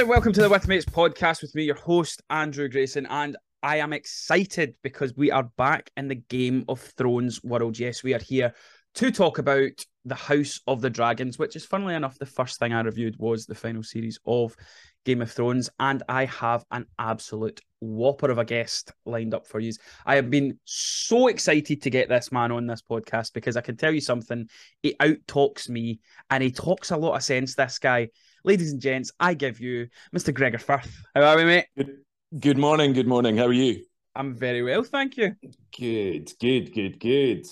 [0.00, 3.04] And welcome to the With Mates podcast with me, your host, Andrew Grayson.
[3.10, 7.78] And I am excited because we are back in the Game of Thrones world.
[7.78, 8.54] Yes, we are here
[8.94, 9.72] to talk about
[10.06, 13.44] the House of the Dragons, which is funnily enough, the first thing I reviewed was
[13.44, 14.56] the final series of
[15.04, 15.68] Game of Thrones.
[15.78, 19.74] And I have an absolute whopper of a guest lined up for you.
[20.06, 23.76] I have been so excited to get this man on this podcast because I can
[23.76, 24.48] tell you something.
[24.82, 28.08] He out talks me and he talks a lot of sense, this guy.
[28.44, 30.32] Ladies and gents, I give you Mr.
[30.32, 31.02] Gregor Firth.
[31.14, 31.66] How are we, mate?
[31.76, 31.98] Good,
[32.38, 32.92] good morning.
[32.94, 33.36] Good morning.
[33.36, 33.84] How are you?
[34.14, 35.36] I'm very well, thank you.
[35.78, 37.46] Good, good, good, good.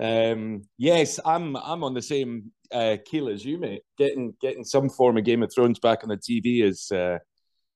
[0.00, 1.56] Um, yes, I'm.
[1.56, 3.82] I'm on the same uh, keel as you, mate.
[3.98, 7.18] Getting getting some form of Game of Thrones back on the TV is uh,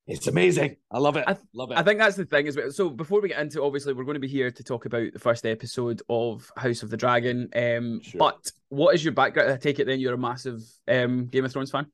[0.07, 0.77] it's amazing.
[0.91, 1.25] I love it.
[1.27, 1.79] I th- love it.
[1.79, 2.71] I think that's the thing as well.
[2.71, 5.19] So before we get into, obviously, we're going to be here to talk about the
[5.19, 7.49] first episode of House of the Dragon.
[7.55, 8.19] Um, sure.
[8.19, 9.53] But what is your background?
[9.53, 11.87] I take it then you're a massive um, Game of Thrones fan.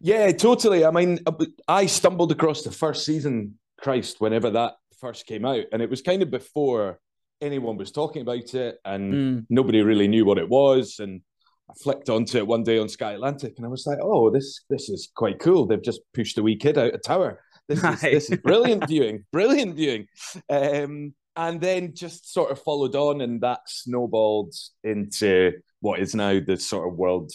[0.00, 0.84] Yeah, totally.
[0.84, 1.32] I mean, uh,
[1.66, 6.02] I stumbled across the first season, Christ, whenever that first came out, and it was
[6.02, 7.00] kind of before
[7.40, 9.46] anyone was talking about it, and mm.
[9.50, 10.96] nobody really knew what it was.
[10.98, 11.20] And
[11.70, 14.64] I flicked onto it one day on Sky Atlantic, and I was like, "Oh, this
[14.70, 15.66] this is quite cool.
[15.66, 17.40] They've just pushed a wee kid out a tower.
[17.68, 20.06] This is this is brilliant viewing, brilliant viewing."
[20.48, 26.40] Um, and then just sort of followed on, and that snowballed into what is now
[26.40, 27.30] the sort of world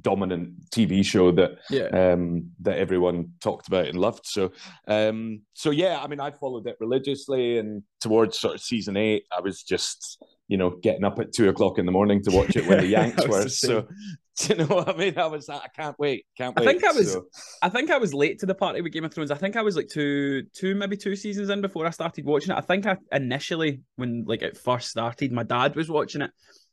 [0.00, 1.86] dominant TV show that yeah.
[1.88, 4.26] um, that everyone talked about and loved.
[4.26, 4.52] So
[4.86, 9.24] um, so yeah, I mean, I followed it religiously, and towards sort of season eight,
[9.36, 12.56] I was just you know getting up at two o'clock in the morning to watch
[12.56, 13.48] it when the Yanks were.
[13.48, 13.86] So
[14.38, 15.18] do you know what I mean?
[15.18, 16.66] I was like, I can't wait, can't wait.
[16.66, 17.26] I think I was so.
[17.60, 19.30] I think I was late to the party with Game of Thrones.
[19.30, 22.52] I think I was like two two maybe two seasons in before I started watching
[22.52, 22.58] it.
[22.58, 26.30] I think I initially when like it first started, my dad was watching it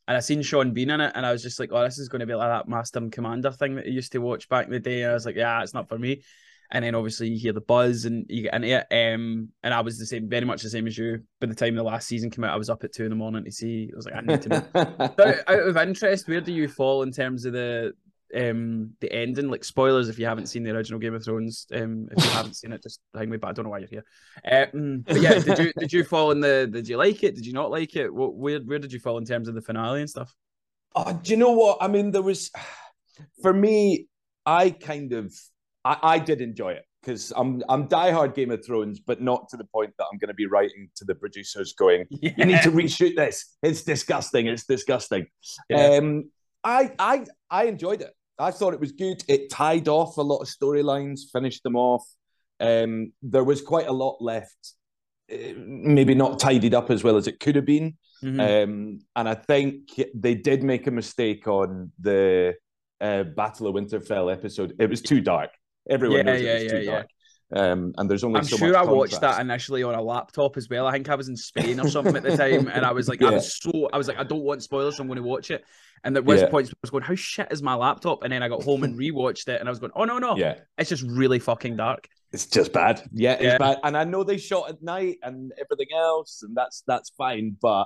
[0.09, 2.09] and I seen Sean Bean in it, and I was just like, "Oh, this is
[2.09, 4.65] going to be like that Master and Commander thing that I used to watch back
[4.65, 6.23] in the day." And I was like, "Yeah, it's not for me."
[6.71, 8.87] And then obviously you hear the buzz and you get into it.
[8.91, 11.19] Um, and I was the same, very much the same as you.
[11.39, 13.15] By the time the last season came out, I was up at two in the
[13.15, 13.89] morning to see.
[13.93, 14.65] I was like, I need to know.
[14.75, 17.93] out, out of interest, where do you fall in terms of the
[18.35, 22.07] um the ending like spoilers if you haven't seen the original game of thrones um
[22.11, 24.03] if you haven't seen it just hang me but i don't know why you're here
[24.51, 27.45] um but yeah did you did you fall in the did you like it did
[27.45, 30.01] you not like it what where, where did you fall in terms of the finale
[30.01, 30.33] and stuff
[30.95, 32.51] oh do you know what i mean there was
[33.41, 34.07] for me
[34.45, 35.33] i kind of
[35.83, 39.57] i, I did enjoy it because I'm I'm diehard Game of Thrones, but not to
[39.57, 42.31] the point that I'm going to be writing to the producers going, yeah.
[42.37, 43.55] "You need to reshoot this.
[43.63, 44.47] It's disgusting.
[44.47, 45.27] It's disgusting."
[45.69, 45.97] Yeah.
[45.97, 46.29] Um,
[46.63, 48.13] I I I enjoyed it.
[48.39, 49.23] I thought it was good.
[49.27, 52.07] It tied off a lot of storylines, finished them off.
[52.59, 54.73] Um, there was quite a lot left,
[55.31, 57.97] uh, maybe not tidied up as well as it could have been.
[58.23, 58.39] Mm-hmm.
[58.39, 62.55] Um, and I think they did make a mistake on the
[63.01, 64.73] uh, Battle of Winterfell episode.
[64.79, 65.51] It was too dark.
[65.89, 67.07] Everyone yeah, knows yeah, it was yeah, too dark.
[67.51, 70.69] Um, and there's only I'm so sure I watched that initially on a laptop as
[70.69, 70.85] well.
[70.85, 73.23] I think I was in Spain or something at the time, and I was like.
[73.23, 75.49] I was so I was like, I don't want spoilers, so I'm going to watch
[75.49, 75.63] it.
[76.03, 76.49] And there was yeah.
[76.49, 78.23] points I was going, how shit is my laptop?
[78.23, 80.35] And then I got home and rewatched it, and I was going, oh no no,
[80.37, 82.07] yeah, it's just really fucking dark.
[82.31, 83.01] It's just bad.
[83.11, 83.57] Yeah, it's yeah.
[83.57, 83.79] bad.
[83.83, 87.85] And I know they shot at night and everything else, and that's that's fine, but.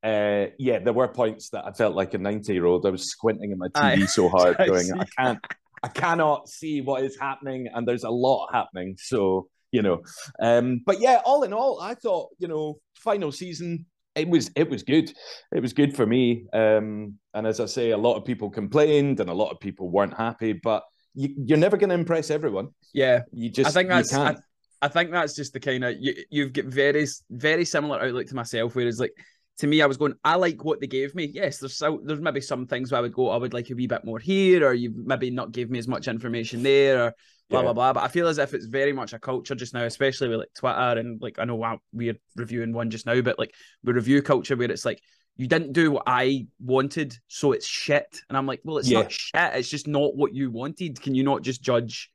[0.00, 2.86] Uh, yeah, there were points that I felt like a 90 year old.
[2.86, 4.06] I was squinting at my TV Aye.
[4.06, 5.44] so hard, going, I can't,
[5.82, 8.96] I cannot see what is happening, and there's a lot happening.
[8.96, 10.02] So you know,
[10.40, 13.86] um, but yeah, all in all, I thought you know, final season
[14.18, 15.12] it was it was good.
[15.52, 16.46] It was good for me.
[16.52, 19.90] Um, and as I say, a lot of people complained and a lot of people
[19.90, 20.82] weren't happy, but
[21.14, 22.68] you, are never going to impress everyone.
[22.92, 24.36] Yeah, you just I think that's I,
[24.82, 28.34] I, think that's just the kind of you you've got very very similar outlook to
[28.34, 28.74] myself.
[28.74, 29.14] Whereas like
[29.58, 31.30] to me, I was going, I like what they gave me.
[31.32, 33.74] Yes, there's so there's maybe some things where I would go, I would like a
[33.74, 37.14] wee bit more here, or you maybe not give me as much information there, or
[37.50, 37.64] blah yeah.
[37.64, 37.92] blah blah.
[37.92, 40.54] But I feel as if it's very much a culture just now, especially with like
[40.56, 44.56] Twitter and like I know we're reviewing one just now, but like we review culture
[44.56, 45.00] where it's like
[45.36, 48.20] you didn't do what I wanted, so it's shit.
[48.28, 49.02] And I'm like, well, it's yeah.
[49.02, 49.54] not shit.
[49.54, 51.00] It's just not what you wanted.
[51.00, 52.10] Can you not just judge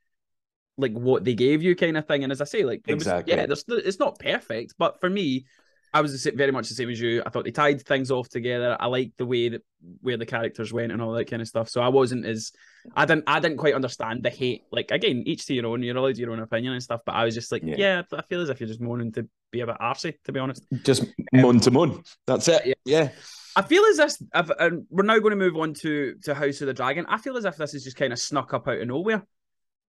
[0.77, 2.23] like what they gave you, kind of thing?
[2.23, 5.45] And as I say, like exactly, was, yeah, there's, it's not perfect, but for me,
[5.93, 7.21] I was very much the same as you.
[7.25, 8.75] I thought they tied things off together.
[8.79, 9.61] I liked the way that
[10.01, 11.69] where the characters went and all that kind of stuff.
[11.69, 12.51] So I wasn't as
[12.95, 14.63] I didn't I didn't quite understand the hate.
[14.71, 15.83] Like again, each to your own.
[15.83, 17.01] You're allowed your own opinion and stuff.
[17.05, 19.27] But I was just like, yeah, yeah I feel as if you're just moaning to
[19.51, 20.63] be a bit arsey, to be honest.
[20.83, 22.03] Just moan to moan.
[22.25, 22.65] That's it.
[22.65, 22.73] Yeah.
[22.85, 23.09] yeah.
[23.55, 26.67] I feel as if, and we're now going to move on to to House of
[26.67, 27.05] the Dragon.
[27.07, 29.23] I feel as if this is just kind of snuck up out of nowhere.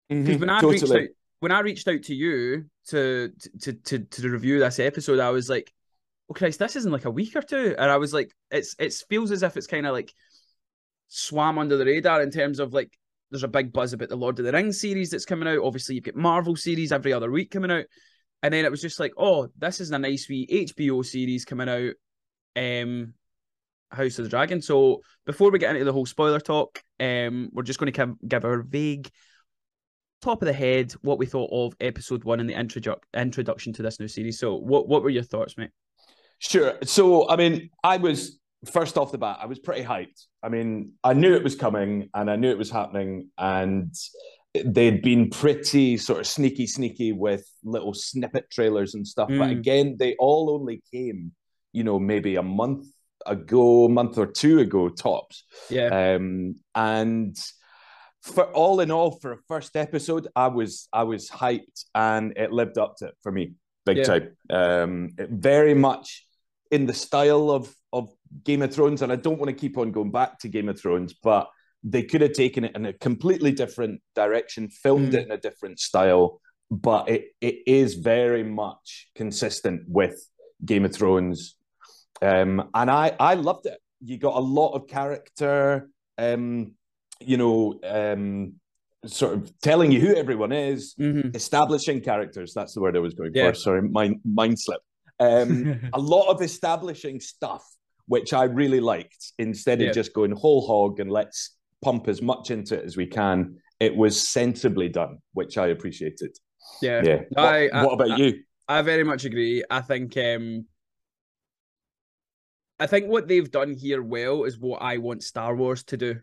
[0.09, 0.81] Because mm-hmm, when I totally.
[0.81, 5.19] reached out when I reached out to you to to to to review this episode,
[5.19, 5.73] I was like,
[6.31, 7.75] oh Christ, this isn't like a week or two.
[7.79, 10.13] And I was like, it's it feels as if it's kind of like
[11.09, 12.97] swam under the radar in terms of like
[13.31, 15.65] there's a big buzz about the Lord of the Rings series that's coming out.
[15.65, 17.85] Obviously, you've got Marvel series every other week coming out.
[18.43, 21.69] And then it was just like, oh, this is a nice wee HBO series coming
[21.69, 21.95] out.
[22.57, 23.15] Um,
[23.91, 24.61] House of the Dragon.
[24.61, 28.45] So before we get into the whole spoiler talk, um, we're just going to give
[28.45, 29.11] our vague
[30.21, 33.83] top of the head what we thought of episode one and the introdu- introduction to
[33.83, 34.39] this new series.
[34.39, 35.71] So what what were your thoughts, mate?
[36.49, 36.75] Sure.
[36.85, 38.39] So I mean, I was
[38.71, 40.25] first off the bat, I was pretty hyped.
[40.43, 43.95] I mean, I knew it was coming and I knew it was happening, and
[44.65, 49.29] they'd been pretty sort of sneaky, sneaky with little snippet trailers and stuff.
[49.29, 49.39] Mm.
[49.39, 51.33] But again, they all only came,
[51.73, 52.87] you know, maybe a month
[53.27, 55.45] ago, a month or two ago, tops.
[55.71, 56.15] Yeah.
[56.17, 57.37] Um, and
[58.23, 62.53] for all in all, for a first episode, I was I was hyped, and it
[62.53, 63.55] lived up to it for me,
[63.87, 64.05] big yeah.
[64.05, 64.37] time.
[64.51, 66.27] Um, very much
[66.75, 68.11] in the style of of
[68.43, 70.79] Game of Thrones, and I don't want to keep on going back to Game of
[70.81, 71.49] Thrones, but
[71.85, 75.19] they could have taken it in a completely different direction, filmed mm.
[75.19, 76.41] it in a different style,
[76.71, 80.17] but it it is very much consistent with
[80.65, 81.57] Game of Thrones,
[82.21, 83.79] um, and I I loved it.
[84.01, 85.89] You got a lot of character,
[86.19, 86.73] um,
[87.21, 88.55] you know, um,
[89.07, 91.35] sort of telling you who everyone is, mm-hmm.
[91.35, 92.53] establishing characters.
[92.55, 93.51] That's the word I was going yeah.
[93.51, 93.55] for.
[93.55, 94.81] Sorry, mind mind slip.
[95.21, 97.65] Um, a lot of establishing stuff,
[98.07, 99.33] which I really liked.
[99.39, 99.93] Instead of yeah.
[99.93, 103.95] just going whole hog and let's pump as much into it as we can, it
[103.95, 106.37] was sensibly done, which I appreciated.
[106.81, 107.21] Yeah, yeah.
[107.37, 108.43] I, what, what about I, you?
[108.69, 109.63] I very much agree.
[109.71, 110.67] I think um,
[112.81, 116.17] I think what they've done here well is what I want Star Wars to do.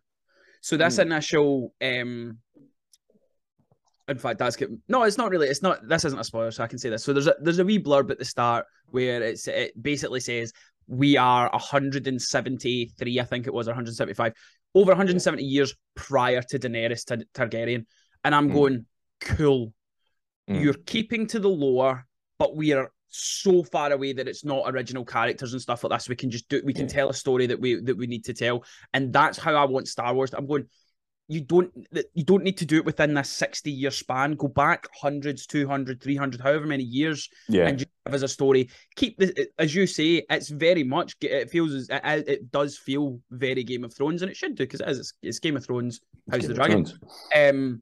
[0.62, 1.04] So this mm.
[1.04, 2.38] initial um
[4.12, 4.80] in fact that's good.
[4.88, 7.04] no it's not really it's not this isn't a spoiler so I can say this.
[7.04, 10.54] So there's a there's a wee blurb at the start where it's it basically says
[10.88, 14.34] we are 173 I think it was 175
[14.76, 17.86] over 170 years prior to Daenerys Targaryen
[18.24, 18.54] and I'm mm.
[18.54, 18.86] going
[19.22, 19.74] cool.
[20.50, 20.64] Mm.
[20.64, 22.06] You're keeping to the lore
[22.38, 26.02] but we are so far away that it's not original characters and stuff like that.
[26.02, 28.26] So we can just do we can tell a story that we that we need
[28.26, 28.64] to tell.
[28.94, 30.34] And that's how I want Star Wars.
[30.34, 30.68] I'm going,
[31.32, 31.72] you don't
[32.14, 34.34] you don't need to do it within this 60 year span.
[34.34, 37.68] Go back hundreds, 200, 300, however many years, yeah.
[37.68, 38.70] and just give us a story.
[38.98, 43.18] Keep the as you say, it's very much it feels as it, it does feel
[43.32, 45.66] very Game of Thrones, and it should do because it is it's, it's Game of
[45.66, 46.86] Thrones, House of the Dragon.
[47.34, 47.82] Um,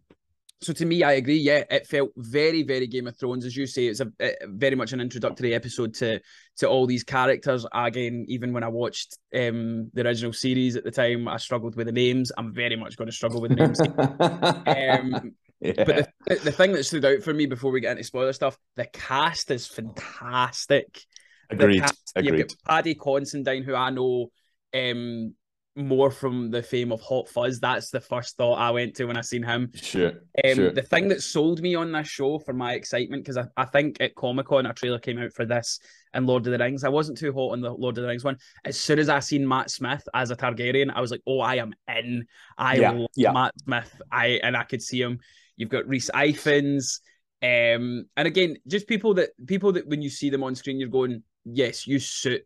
[0.62, 1.38] so to me, I agree.
[1.38, 3.88] Yeah, it felt very, very Game of Thrones, as you say.
[3.88, 6.20] It's a, a, very much an introductory episode to
[6.58, 7.66] to all these characters.
[7.74, 11.88] Again, even when I watched um, the original series at the time, I struggled with
[11.88, 12.32] the names.
[12.38, 13.80] I'm very much going to struggle with the names.
[13.80, 15.84] um, yeah.
[15.86, 18.58] But the, the thing that stood out for me before we get into spoiler stuff,
[18.76, 21.02] the cast is fantastic.
[21.50, 21.82] Agreed.
[21.82, 22.38] Cast, Agreed.
[22.38, 24.30] You've got Paddy Considine, who I know
[24.74, 25.36] um,
[25.80, 27.60] more from the fame of Hot Fuzz.
[27.60, 29.72] That's the first thought I went to when I seen him.
[29.76, 30.14] Sure.
[30.44, 30.72] Um, sure.
[30.72, 33.98] The thing that sold me on this show for my excitement, because I, I think
[34.00, 35.80] at Comic Con a trailer came out for this
[36.14, 36.84] and Lord of the Rings.
[36.84, 38.38] I wasn't too hot on the Lord of the Rings one.
[38.66, 41.56] As soon as I seen Matt Smith as a Targaryen, I was like, oh, I
[41.56, 42.26] am in.
[42.58, 43.32] I yeah, love yeah.
[43.32, 44.02] Matt Smith.
[44.12, 45.20] I and I could see him.
[45.58, 47.00] You've got Rhys Ifans.
[47.42, 50.90] Um, and again, just people that people that when you see them on screen, you're
[50.90, 52.42] going, yes, you suit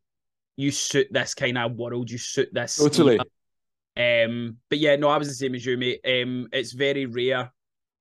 [0.55, 2.77] you suit this kind of world, you suit this.
[2.77, 3.19] Totally.
[3.95, 6.01] Um, but yeah, no, I was the same as you, mate.
[6.05, 7.51] Um, it's very rare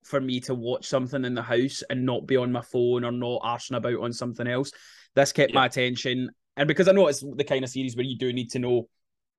[0.04, 3.12] for me to watch something in the house and not be on my phone or
[3.12, 4.72] not arsing about on something else.
[5.14, 5.60] This kept yeah.
[5.60, 8.50] my attention, and because I know it's the kind of series where you do need
[8.52, 8.88] to know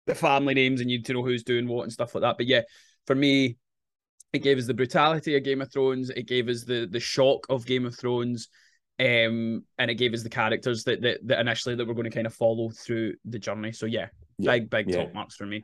[0.06, 2.38] the family names and you need to know who's doing what and stuff like that.
[2.38, 2.62] But yeah,
[3.08, 3.58] for me,
[4.32, 6.10] it gave us the brutality of Game of Thrones.
[6.10, 8.50] It gave us the the shock of Game of Thrones
[9.04, 12.16] um, and it gave us the characters that, that that initially that we're going to
[12.16, 13.74] kind of follow through the journey.
[13.74, 14.08] So yeah,
[14.38, 14.52] yeah.
[14.52, 15.04] big big yeah.
[15.04, 15.64] top marks for me.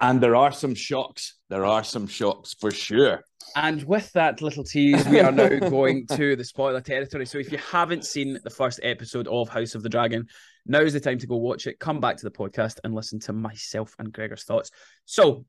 [0.00, 1.34] And there are some shocks.
[1.50, 3.22] There are some shocks for sure.
[3.54, 7.26] And with that little tease, we are now going to the spoiler territory.
[7.26, 10.26] So if you haven't seen the first episode of House of the Dragon,
[10.64, 11.78] now is the time to go watch it.
[11.80, 14.70] Come back to the podcast and listen to myself and Gregor's thoughts.
[15.04, 15.44] So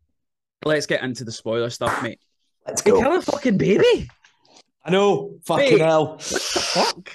[0.66, 2.20] let's get into the spoiler stuff, mate.
[2.68, 3.00] Let's go.
[3.00, 4.10] kill a fucking baby.
[4.84, 5.40] I know.
[5.46, 6.14] Fucking hell.
[6.14, 7.12] What the fuck?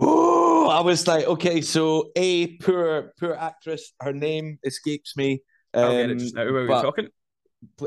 [0.00, 3.92] Oh, I was like, okay, so a poor, poor actress.
[4.00, 5.42] Her name escapes me.
[5.74, 6.46] Um, I'll get it just now.
[6.46, 7.08] Who are we talking?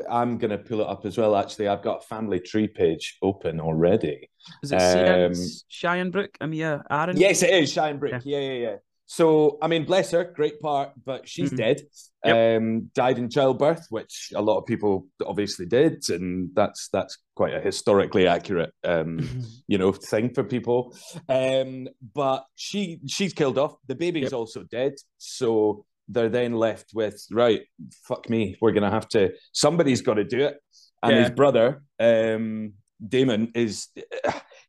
[0.10, 1.36] I'm gonna pull it up as well.
[1.36, 4.30] Actually, I've got a family tree page open already.
[4.64, 5.34] Is it um,
[5.70, 6.38] Sian Brooke?
[6.42, 7.16] I mean, yeah, Aaron.
[7.16, 8.22] Yes, it is Sian Brooke.
[8.26, 8.54] Yeah, yeah, yeah.
[8.54, 8.76] yeah.
[9.12, 11.58] So, I mean, bless her, great part, but she's mm-hmm.
[11.58, 11.82] dead.
[12.24, 12.62] Yep.
[12.62, 17.54] Um, died in childbirth, which a lot of people obviously did, and that's that's quite
[17.54, 19.42] a historically accurate, um, mm-hmm.
[19.68, 20.96] you know, thing for people.
[21.28, 23.76] Um, but she she's killed off.
[23.86, 24.34] The baby's yep.
[24.34, 27.64] also dead, so they're then left with right.
[28.08, 29.34] Fuck me, we're gonna have to.
[29.52, 30.56] Somebody's got to do it.
[31.04, 31.24] and yeah.
[31.24, 32.76] his brother um,
[33.06, 33.90] Daemon is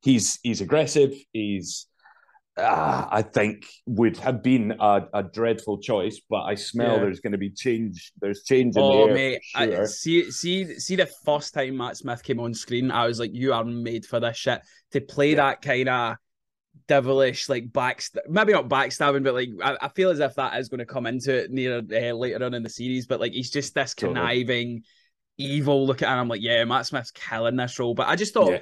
[0.03, 1.15] he's he's aggressive.
[1.33, 1.87] He's
[2.57, 7.01] uh, I think would have been a, a, dreadful choice, but I smell yeah.
[7.01, 8.13] there's going to be change.
[8.21, 9.15] There's change in oh, the air.
[9.15, 9.83] mate, sure.
[9.83, 10.97] I, see, see, see.
[10.97, 14.21] The first time Matt Smith came on screen, I was like, "You are made for
[14.21, 14.61] this shit."
[14.93, 15.37] To play yeah.
[15.37, 16.17] that kind of
[16.89, 20.69] devilish, like back, maybe not backstabbing, but like I, I, feel as if that is
[20.69, 23.07] going to come into it near uh, later on in the series.
[23.07, 24.83] But like he's just this conniving,
[25.39, 25.57] totally.
[25.57, 27.95] evil looking, and I'm like, yeah, Matt Smith's killing this role.
[27.95, 28.53] But I just thought.
[28.53, 28.59] Yeah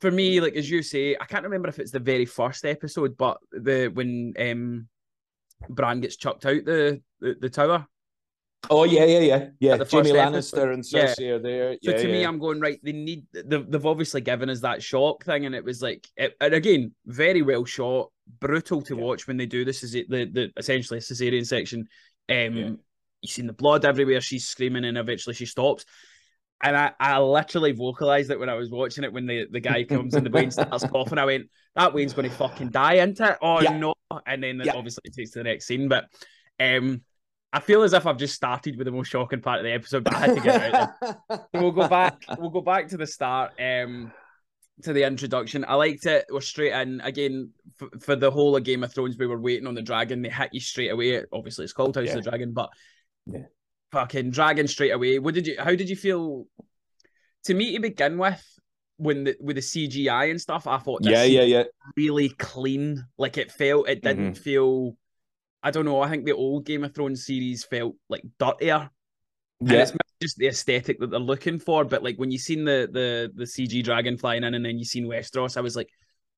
[0.00, 3.16] for me, like as you say, I can't remember if it's the very first episode,
[3.16, 4.88] but the when um
[5.68, 7.86] Bran gets chucked out the the, the tower.
[8.68, 9.76] Oh yeah, yeah, yeah, yeah.
[9.76, 11.30] Jaime Lannister and Cersei yeah.
[11.32, 11.76] are there.
[11.82, 12.12] So to yeah.
[12.12, 12.80] me, I'm going right.
[12.82, 16.36] They need they've, they've obviously given us that shock thing, and it was like, it,
[16.40, 18.10] and again, very well shot,
[18.40, 19.82] brutal to watch when they do this.
[19.84, 21.86] Is it the the essentially a cesarean section?
[22.28, 22.80] Um,
[23.22, 24.20] you've seen the blood everywhere.
[24.20, 25.84] She's screaming, and eventually she stops
[26.62, 29.84] and I, I literally vocalized it when I was watching it when the, the guy
[29.84, 31.18] comes in the wean starts coughing.
[31.18, 33.38] I went, that wean's going to fucking die, isn't it?
[33.42, 33.76] Oh yeah.
[33.76, 33.94] no!
[34.26, 34.72] And then yeah.
[34.74, 35.88] obviously it takes to the next scene.
[35.88, 36.06] But
[36.58, 37.02] um,
[37.52, 40.04] I feel as if I've just started with the most shocking part of the episode,
[40.04, 40.90] but I had to get it out.
[41.30, 42.24] so we'll go back.
[42.38, 43.52] We'll go back to the start.
[43.60, 44.12] Um,
[44.82, 45.64] to the introduction.
[45.66, 46.26] I liked it.
[46.30, 49.16] We're straight in again f- for the whole of Game of Thrones.
[49.16, 50.20] We were waiting on the dragon.
[50.20, 51.22] They hit you straight away.
[51.32, 52.10] Obviously, it's called House yeah.
[52.12, 52.68] of the Dragon, but
[53.24, 53.44] yeah
[53.96, 55.18] fucking dragon straight away.
[55.18, 55.56] What did you?
[55.58, 56.46] How did you feel?
[57.44, 58.44] To me, to begin with,
[58.98, 61.64] when the with the CGI and stuff, I thought yeah, yeah, yeah,
[61.96, 63.04] really clean.
[63.16, 64.42] Like it felt, it didn't mm-hmm.
[64.42, 64.96] feel.
[65.62, 66.00] I don't know.
[66.00, 68.90] I think the old Game of Thrones series felt like dirtier.
[69.60, 71.84] Yeah, and it's just the aesthetic that they're looking for.
[71.84, 74.84] But like when you seen the the the CG dragon flying in, and then you
[74.84, 75.88] seen Westeros, I was like,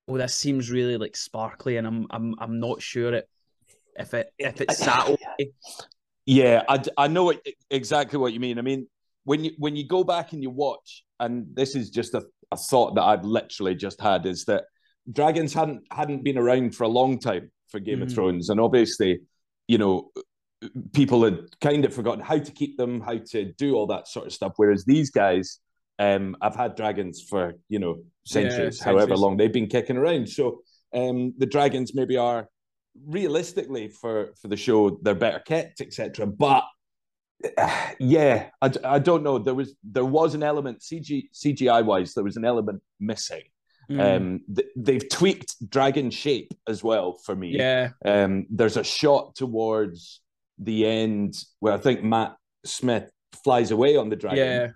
[0.06, 3.28] oh, this seems really like sparkly, and I'm I'm I'm not sure it
[3.96, 5.50] if it if it's that okay.
[6.28, 7.32] Yeah, I, I know
[7.70, 8.58] exactly what you mean.
[8.58, 8.86] I mean,
[9.24, 12.56] when you when you go back and you watch, and this is just a, a
[12.58, 14.64] thought that I've literally just had, is that
[15.10, 18.02] dragons hadn't hadn't been around for a long time for Game mm.
[18.02, 19.20] of Thrones, and obviously,
[19.68, 20.10] you know,
[20.92, 24.26] people had kind of forgotten how to keep them, how to do all that sort
[24.26, 24.52] of stuff.
[24.56, 25.60] Whereas these guys,
[25.98, 30.28] um, I've had dragons for you know centuries, yeah, however long they've been kicking around.
[30.28, 30.60] So
[30.92, 32.50] um, the dragons maybe are
[33.06, 36.64] realistically for for the show they're better kept etc but
[37.56, 39.38] uh, yeah I, I don't know.
[39.38, 43.42] There was there was an element cg cgi wise there was an element missing.
[43.90, 44.16] Mm.
[44.16, 47.56] um th- they've tweaked dragon shape as well for me.
[47.56, 47.90] Yeah.
[48.04, 50.20] Um there's a shot towards
[50.58, 53.10] the end where i think matt smith
[53.44, 54.68] flies away on the dragon yeah.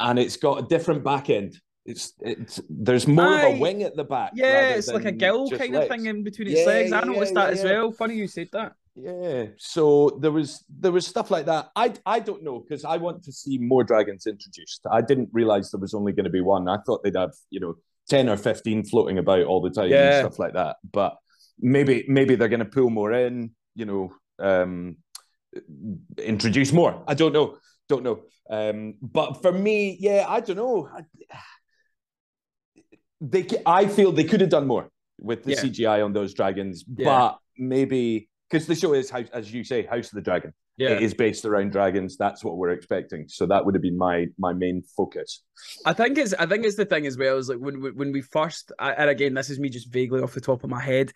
[0.00, 3.46] and it's got a different back end it's it's there's more Aye.
[3.48, 4.32] of a wing at the back.
[4.34, 5.84] Yeah, it's like a gill kind legs.
[5.84, 6.92] of thing in between its yeah, legs.
[6.92, 7.60] I noticed yeah, that yeah.
[7.60, 7.92] as well.
[7.92, 8.72] Funny you said that.
[8.96, 9.46] Yeah.
[9.58, 11.70] So there was there was stuff like that.
[11.76, 14.80] I I don't know because I want to see more dragons introduced.
[14.90, 16.68] I didn't realize there was only going to be one.
[16.68, 17.74] I thought they'd have you know
[18.08, 20.76] ten or fifteen floating about all the time and stuff like that.
[20.90, 21.16] But
[21.60, 23.52] maybe maybe they're going to pull more in.
[23.74, 24.96] You know, um,
[26.18, 27.04] introduce more.
[27.06, 27.58] I don't know.
[27.88, 28.22] Don't know.
[28.48, 30.88] Um, but for me, yeah, I don't know.
[30.92, 31.02] I,
[33.20, 35.62] they I feel they could have done more with the yeah.
[35.62, 37.04] CGI on those dragons, yeah.
[37.04, 40.52] but maybe because the show is as you say, House of the Dragon.
[40.78, 40.90] Yeah.
[40.90, 42.18] It is based around dragons.
[42.18, 43.28] That's what we're expecting.
[43.28, 45.42] So that would have been my my main focus.
[45.86, 48.20] I think it's I think it's the thing as well is like when when we
[48.20, 51.12] first and again this is me just vaguely off the top of my head.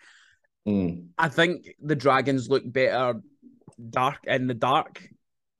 [0.67, 1.09] Mm.
[1.17, 3.21] I think the dragons look better
[3.89, 5.07] dark in the dark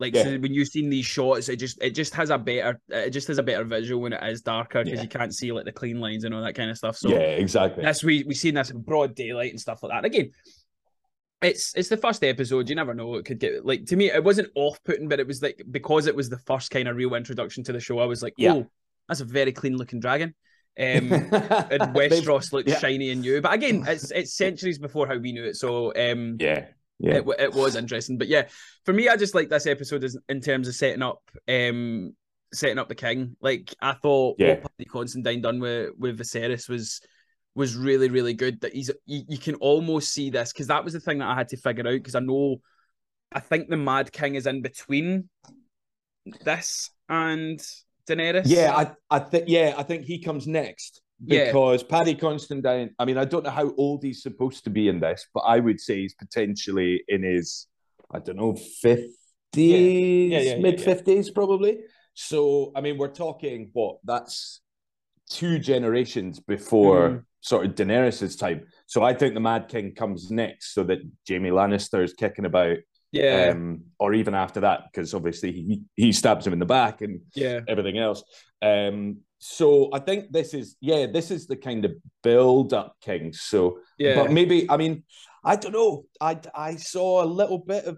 [0.02, 0.24] like yeah.
[0.24, 3.28] so when you've seen these shots, it just it just has a better it just
[3.28, 5.04] has a better visual when it is darker because yeah.
[5.04, 6.98] you can't see like the clean lines and all that kind of stuff.
[6.98, 7.84] So yeah, exactly.
[7.84, 10.04] That's we we seen this in broad daylight and stuff like that.
[10.04, 10.32] Again,
[11.42, 12.68] it's it's the first episode.
[12.68, 14.12] You never know it could get like to me.
[14.12, 16.96] It wasn't off putting, but it was like because it was the first kind of
[16.96, 18.00] real introduction to the show.
[18.00, 18.54] I was like, yeah.
[18.54, 18.68] oh,
[19.08, 20.34] that's a very clean looking dragon.
[20.80, 22.80] Um, and Westeros looks yeah.
[22.80, 25.58] shiny and new, but again, it's it's centuries before how we knew it.
[25.58, 26.68] So um, yeah,
[27.02, 27.16] yeah.
[27.16, 28.18] It, it was interesting.
[28.18, 28.48] But yeah,
[28.86, 32.14] for me, I just like this episode is in terms of setting up um
[32.54, 33.36] setting up the king.
[33.42, 34.50] Like I thought yeah.
[34.50, 37.02] what Paddy Constantine done with with Viserys was
[37.56, 38.62] was really really good.
[38.62, 41.36] That he's you, you can almost see this because that was the thing that I
[41.36, 42.58] had to figure out because I know
[43.32, 45.30] I think the Mad King is in between
[46.46, 47.60] this and
[48.08, 48.44] Daenerys.
[48.46, 51.88] Yeah, I I think yeah I think he comes next because yeah.
[51.90, 55.28] Paddy Constantine, I mean, I don't know how old he's supposed to be in this,
[55.34, 57.68] but I would say he's potentially in his,
[58.12, 59.10] I don't know, 50s,
[59.54, 60.40] yeah.
[60.40, 61.80] Yeah, mid 50s probably.
[62.14, 63.98] So, I mean, we're talking what?
[64.04, 64.62] That's
[65.30, 67.24] two generations before mm.
[67.40, 68.66] sort of Daenerys's time.
[68.86, 72.78] So I think the Mad King comes next so that Jaime Lannister is kicking about
[73.12, 73.52] Yeah.
[73.52, 77.22] Um, or even after that, because obviously he, he stabs him in the back and
[77.36, 77.60] yeah.
[77.68, 78.24] everything else.
[78.62, 83.34] Um, so I think this is yeah, this is the kind of build up King.
[83.34, 85.04] So yeah, but maybe I mean
[85.44, 86.06] I don't know.
[86.22, 87.98] I I saw a little bit of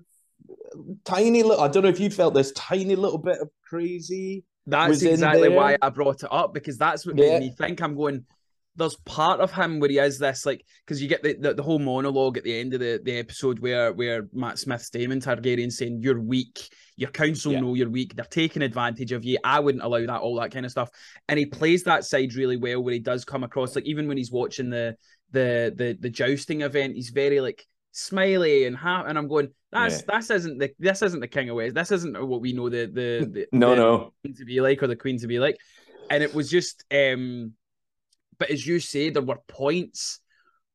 [1.03, 1.61] tiny little.
[1.61, 4.45] I don't know if you felt this tiny little bit of crazy.
[4.65, 7.33] That's exactly why I brought it up because that's what yeah.
[7.33, 7.81] made me think.
[7.81, 8.25] I'm going
[8.75, 11.63] there's part of him where he is this like because you get the, the, the
[11.63, 15.71] whole monologue at the end of the, the episode where where Matt Smith's Daemon Targaryen
[15.71, 17.59] saying you're weak, your council yeah.
[17.59, 19.37] know you're weak, they're taking advantage of you.
[19.43, 20.89] I wouldn't allow that, all that kind of stuff.
[21.29, 24.17] And he plays that side really well where he does come across like even when
[24.17, 24.95] he's watching the
[25.31, 29.09] the the the jousting event, he's very like smiley and happy.
[29.09, 30.17] And I'm going, that's yeah.
[30.17, 31.75] this isn't the this isn't the King of West.
[31.75, 34.81] This isn't what we know the the, the no the no queen to be like
[34.81, 35.57] or the queen to be like.
[36.09, 37.53] And it was just um
[38.37, 40.19] but as you say, there were points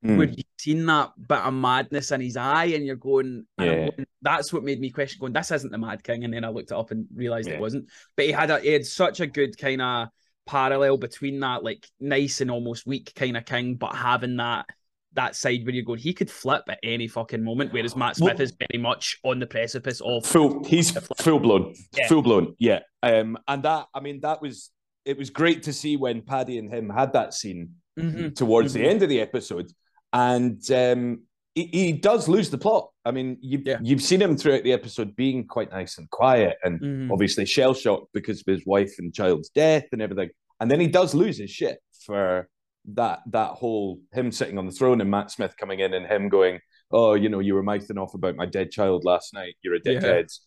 [0.05, 0.17] mm.
[0.17, 3.89] where you've seen that bit of madness in his eye, and you're going, yeah.
[3.91, 6.25] going, that's what made me question going, this isn't the Mad King.
[6.25, 7.55] And then I looked it up and realized yeah.
[7.55, 7.89] it wasn't.
[8.17, 10.09] But he had a he had such a good kind of
[10.47, 14.67] parallel between that like nice and almost weak kind of king, but having that
[15.15, 18.35] that side where you're going, he could flip at any fucking moment, whereas Matt Smith
[18.35, 20.65] well, is very much on the precipice of full.
[20.65, 22.09] He's full blown, yeah.
[22.09, 22.81] full blown, yeah.
[23.03, 24.71] Um, and that I mean that was
[25.09, 28.29] it was great to see when Paddy and him had that scene mm-hmm.
[28.35, 28.83] towards mm-hmm.
[28.83, 29.73] the end of the episode,
[30.13, 31.23] and um,
[31.55, 32.91] he, he, does lose the plot.
[33.07, 33.79] I mean, you've yeah.
[33.83, 37.11] you've seen him throughout the episode being quite nice and quiet, and mm-hmm.
[37.11, 40.29] obviously shell shocked because of his wife and child's death and everything,
[40.61, 42.47] and then he does lose his shit for
[42.93, 46.29] that that whole him sitting on the throne and Matt Smith coming in and him
[46.29, 46.61] going,
[46.91, 49.55] "Oh, you know, you were mouthing off about my dead child last night.
[49.63, 50.45] You're a dickhead." Yeah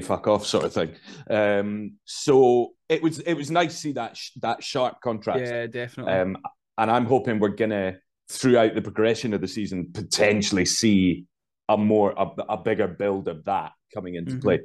[0.00, 0.94] fuck off sort of thing.
[1.28, 5.40] Um, so it was it was nice to see that sh- that sharp contrast.
[5.40, 6.12] Yeah, definitely.
[6.12, 6.36] Um,
[6.78, 7.96] and I'm hoping we're gonna
[8.28, 11.24] throughout the progression of the season potentially see
[11.68, 14.40] a more a, a bigger build of that coming into mm-hmm.
[14.40, 14.60] play.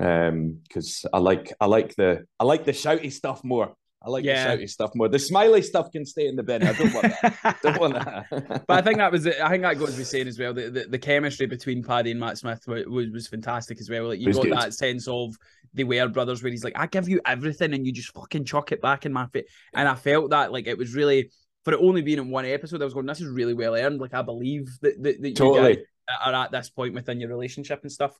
[0.00, 3.74] Um, because I like I like the I like the shouty stuff more.
[4.04, 4.56] I like yeah.
[4.56, 5.08] the shouty stuff more.
[5.08, 6.62] The smiley stuff can stay in the bin.
[6.62, 7.58] I don't want that.
[7.62, 8.64] don't want that.
[8.66, 9.40] but I think that was it.
[9.40, 10.52] I think that goes to be saying as well.
[10.52, 14.08] The, the, the chemistry between Paddy and Matt Smith was, was, was fantastic as well.
[14.08, 14.52] Like you got good.
[14.52, 15.36] that sense of
[15.74, 18.72] they were brothers where he's like, I give you everything and you just fucking chuck
[18.72, 19.46] it back in my face.
[19.74, 21.30] And I felt that like it was really
[21.64, 24.00] for it only being in one episode, I was going, this is really well earned.
[24.00, 25.70] Like I believe that, that, that totally.
[25.70, 25.84] you guys
[26.24, 28.18] are at this point within your relationship and stuff.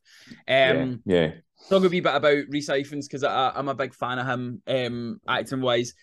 [0.49, 1.21] Um, yeah.
[1.21, 1.31] yeah.
[1.68, 5.61] Talk a wee bit about Ifans because I'm a big fan of him, um, acting
[5.61, 5.95] wise.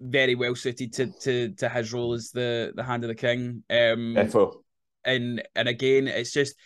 [0.00, 3.62] Very well suited to to to his role as the the Hand of the King.
[3.70, 4.62] Um, Defo.
[5.04, 6.56] And and again, it's just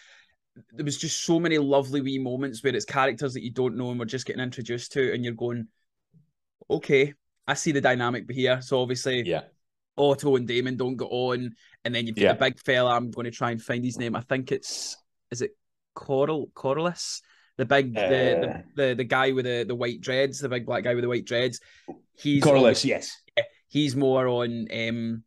[0.73, 3.91] there was just so many lovely wee moments where it's characters that you don't know
[3.91, 5.69] and we're just getting introduced to, and you're going,
[6.71, 7.13] okay,
[7.47, 8.61] I see the dynamic here.
[8.63, 9.43] So obviously, yeah,
[9.97, 11.55] Otto and Daemon don't go on,
[11.85, 12.33] and then you've got yeah.
[12.33, 12.95] the big fella.
[12.95, 14.17] I'm going to try and find his name.
[14.17, 14.97] I think it's
[15.31, 15.53] is it
[15.95, 17.23] Coral Corlys,
[17.57, 20.67] the big uh, the, the, the the guy with the the white dreads, the big
[20.67, 21.61] black guy with the white dreads.
[22.15, 23.21] He's Corlys, yes.
[23.69, 25.23] He's more on um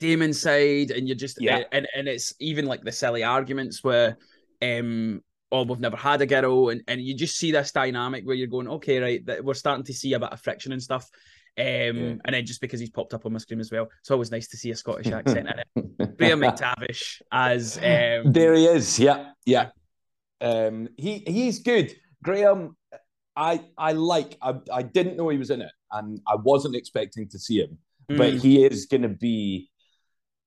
[0.00, 1.58] Daemon's side, and you're just yeah.
[1.58, 4.16] Uh, and and it's even like the silly arguments where
[4.60, 8.34] um oh, we've never had a girl, and, and you just see this dynamic where
[8.34, 11.08] you're going, okay, right, that we're starting to see a bit of friction and stuff.
[11.58, 12.14] Um, yeah.
[12.24, 14.48] And then just because he's popped up on my screen as well, it's always nice
[14.48, 16.18] to see a Scottish accent in it.
[16.18, 18.32] Graham McTavish as um...
[18.32, 18.98] there he is.
[18.98, 19.68] Yeah, yeah.
[20.40, 21.94] Um, he he's good.
[22.22, 22.76] Graham,
[23.36, 24.36] I I like.
[24.40, 27.78] I I didn't know he was in it, and I wasn't expecting to see him,
[28.10, 28.18] mm.
[28.18, 29.70] but he is going to be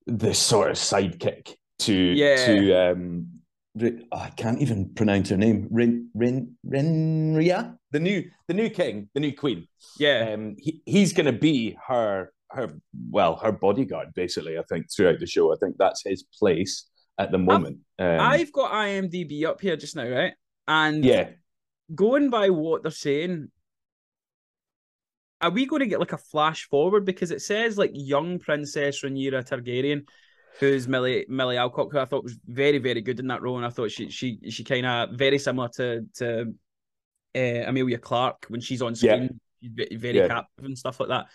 [0.08, 2.46] the sort of sidekick to yeah.
[2.46, 3.28] to um
[3.82, 5.68] Oh, I can't even pronounce her name.
[5.70, 9.68] Ren Ren Renria, the new the new king, the new queen.
[10.00, 12.70] Yeah, um, he, he's going to be her her
[13.10, 14.58] well her bodyguard basically.
[14.58, 16.88] I think throughout the show, I think that's his place
[17.20, 17.80] at the moment.
[18.00, 20.34] I've, um, I've got IMDb up here just now, right?
[20.68, 21.32] And yeah,
[21.94, 23.50] going by what they're saying,
[25.42, 29.02] are we going to get like a flash forward because it says like young Princess
[29.02, 30.06] Rhaenyra Targaryen
[30.60, 33.66] who's Millie Millie Alcock, who I thought was very very good in that role, and
[33.66, 36.54] I thought she she she kind of very similar to to
[37.36, 39.86] uh, Emilia Clarke when she's on screen, yeah.
[39.92, 40.28] very yeah.
[40.28, 41.28] captive and stuff like that.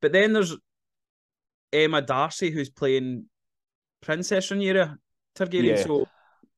[0.00, 0.56] But then there's
[1.72, 3.26] Emma D'Arcy who's playing
[4.00, 4.96] Princess Rhaenyra
[5.34, 5.76] Targaryen.
[5.76, 5.82] Yeah.
[5.82, 6.06] So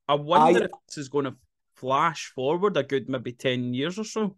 [0.07, 1.35] I wonder I, if this is going to
[1.75, 4.37] flash forward a good maybe ten years or so.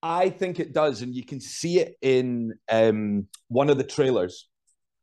[0.00, 4.48] I think it does, and you can see it in um, one of the trailers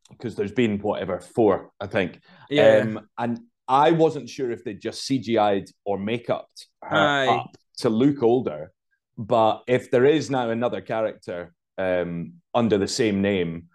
[0.10, 2.20] because there's been whatever four, I think.
[2.50, 2.78] Yeah.
[2.78, 6.48] Um, and I wasn't sure if they just CGI'd or make up
[6.84, 7.28] her Aye.
[7.28, 8.72] up to look older.
[9.18, 13.68] But if there is now another character um, under the same name,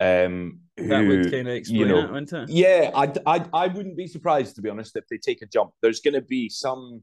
[0.00, 2.48] um, who, that would kind of explain you know, it, wouldn't it?
[2.50, 5.72] Yeah, I, I, I wouldn't be surprised to be honest if they take a jump.
[5.80, 7.02] There's going to be some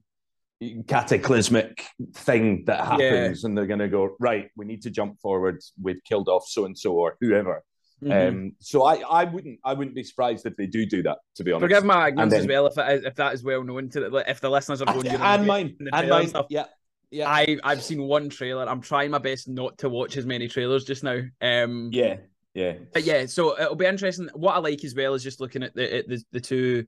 [0.88, 3.48] cataclysmic thing that happens, yeah.
[3.48, 4.50] and they're going to go right.
[4.56, 5.62] We need to jump forward.
[5.82, 7.64] We've killed off so and so or whoever.
[8.06, 8.36] Mm-hmm.
[8.36, 11.20] Um, so I, I wouldn't, I wouldn't be surprised if they do do that.
[11.36, 13.90] To be honest, forgive my ignorance as well if it if that is well known
[13.90, 15.08] to the, if the listeners are going.
[15.08, 16.48] And mine, and mine, stuff.
[16.50, 16.66] yeah.
[17.12, 18.68] Yeah, I I've seen one trailer.
[18.68, 21.22] I'm trying my best not to watch as many trailers just now.
[21.42, 22.18] Um, yeah,
[22.56, 23.28] yeah, but yeah.
[23.28, 24.30] So it'll be interesting.
[24.34, 26.86] What I like as well is just looking at the the, the two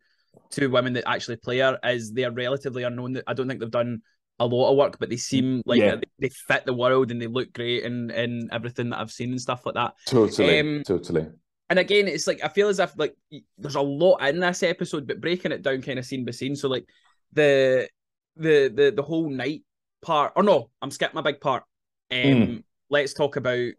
[0.50, 3.22] two women that actually play her is they're relatively unknown.
[3.28, 4.02] I don't think they've done
[4.40, 5.96] a lot of work, but they seem like yeah.
[6.20, 9.42] they, fit the world and they look great and and everything that I've seen and
[9.42, 9.94] stuff like that.
[10.08, 11.28] Totally, um, totally.
[11.70, 13.16] And again, it's like I feel as if like
[13.58, 16.56] there's a lot in this episode, but breaking it down kind of scene by scene.
[16.56, 16.88] So like
[17.34, 17.88] the
[18.36, 19.64] the the the whole night
[20.02, 21.64] part, or no, I'm skipping a big part.
[22.12, 22.64] Um, mm.
[22.90, 23.72] Let's talk about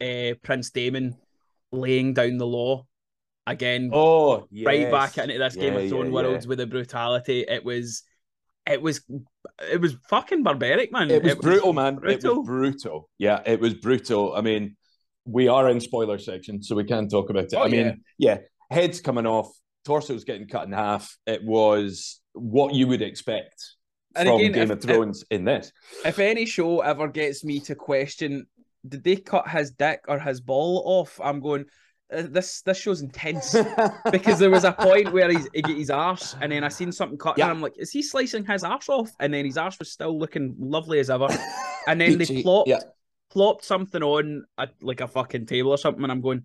[0.00, 1.16] uh, Prince Daemon
[1.70, 2.86] laying down the law
[3.46, 3.90] again.
[3.92, 4.66] Oh, yes.
[4.66, 6.48] right back into this yeah, Game of Thrones yeah, world yeah.
[6.48, 7.44] with the brutality.
[7.48, 8.04] It was,
[8.66, 9.04] it was,
[9.70, 11.10] it was fucking barbaric, man.
[11.10, 11.96] It was, it was brutal, man.
[11.96, 12.32] Brutal.
[12.32, 13.10] It was brutal.
[13.18, 14.34] Yeah, it was brutal.
[14.34, 14.76] I mean,
[15.24, 17.54] we are in spoiler section, so we can talk about it.
[17.54, 18.38] Oh, I mean, yeah,
[18.70, 19.48] heads coming off,
[19.84, 21.16] torsos getting cut in half.
[21.26, 23.62] It was what you would expect
[24.14, 25.72] and from again, Game if, of Thrones if, in this.
[26.04, 28.46] If any show ever gets me to question,
[28.86, 31.20] did they cut his dick or his ball off?
[31.22, 31.66] I'm going.
[32.12, 33.56] Uh, this this show's intense
[34.10, 37.16] because there was a point where he's he his arse and then I seen something
[37.16, 37.44] cut yeah.
[37.44, 39.10] and I'm like, is he slicing his arse off?
[39.20, 41.28] And then his arse was still looking lovely as ever.
[41.84, 42.78] And then they plopped yeah.
[43.28, 46.44] plopped something on a, like a fucking table or something, and I'm going.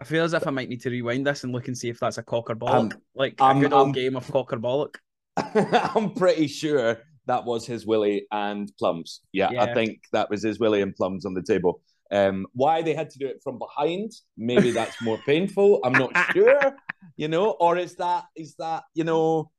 [0.00, 2.00] I feel as if I might need to rewind this and look and see if
[2.00, 4.94] that's a cock or bollock, um, like a good old game of cock or bollock.
[5.94, 9.20] I'm pretty sure that was his willy and plums.
[9.32, 11.82] Yeah, yeah, I think that was his willy and plums on the table.
[12.10, 14.12] Um, why they had to do it from behind?
[14.36, 15.80] Maybe that's more painful.
[15.84, 16.76] I'm not sure.
[17.16, 19.50] You know, or is that is that you know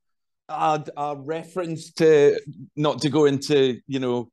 [0.48, 2.38] a, a reference to
[2.76, 4.30] not to go into you know,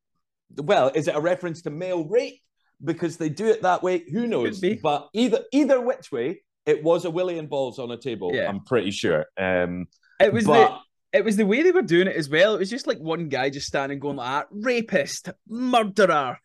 [0.58, 2.42] well, is it a reference to male rape
[2.84, 4.04] because they do it that way?
[4.12, 4.62] Who knows?
[4.82, 8.32] But either either which way, it was a willy and balls on a table.
[8.34, 8.50] Yeah.
[8.50, 9.26] I'm pretty sure.
[9.38, 9.88] Um,
[10.20, 10.78] it was but, the
[11.16, 12.56] it was the way they were doing it as well.
[12.56, 16.38] It was just like one guy just standing going like that, rapist, murderer.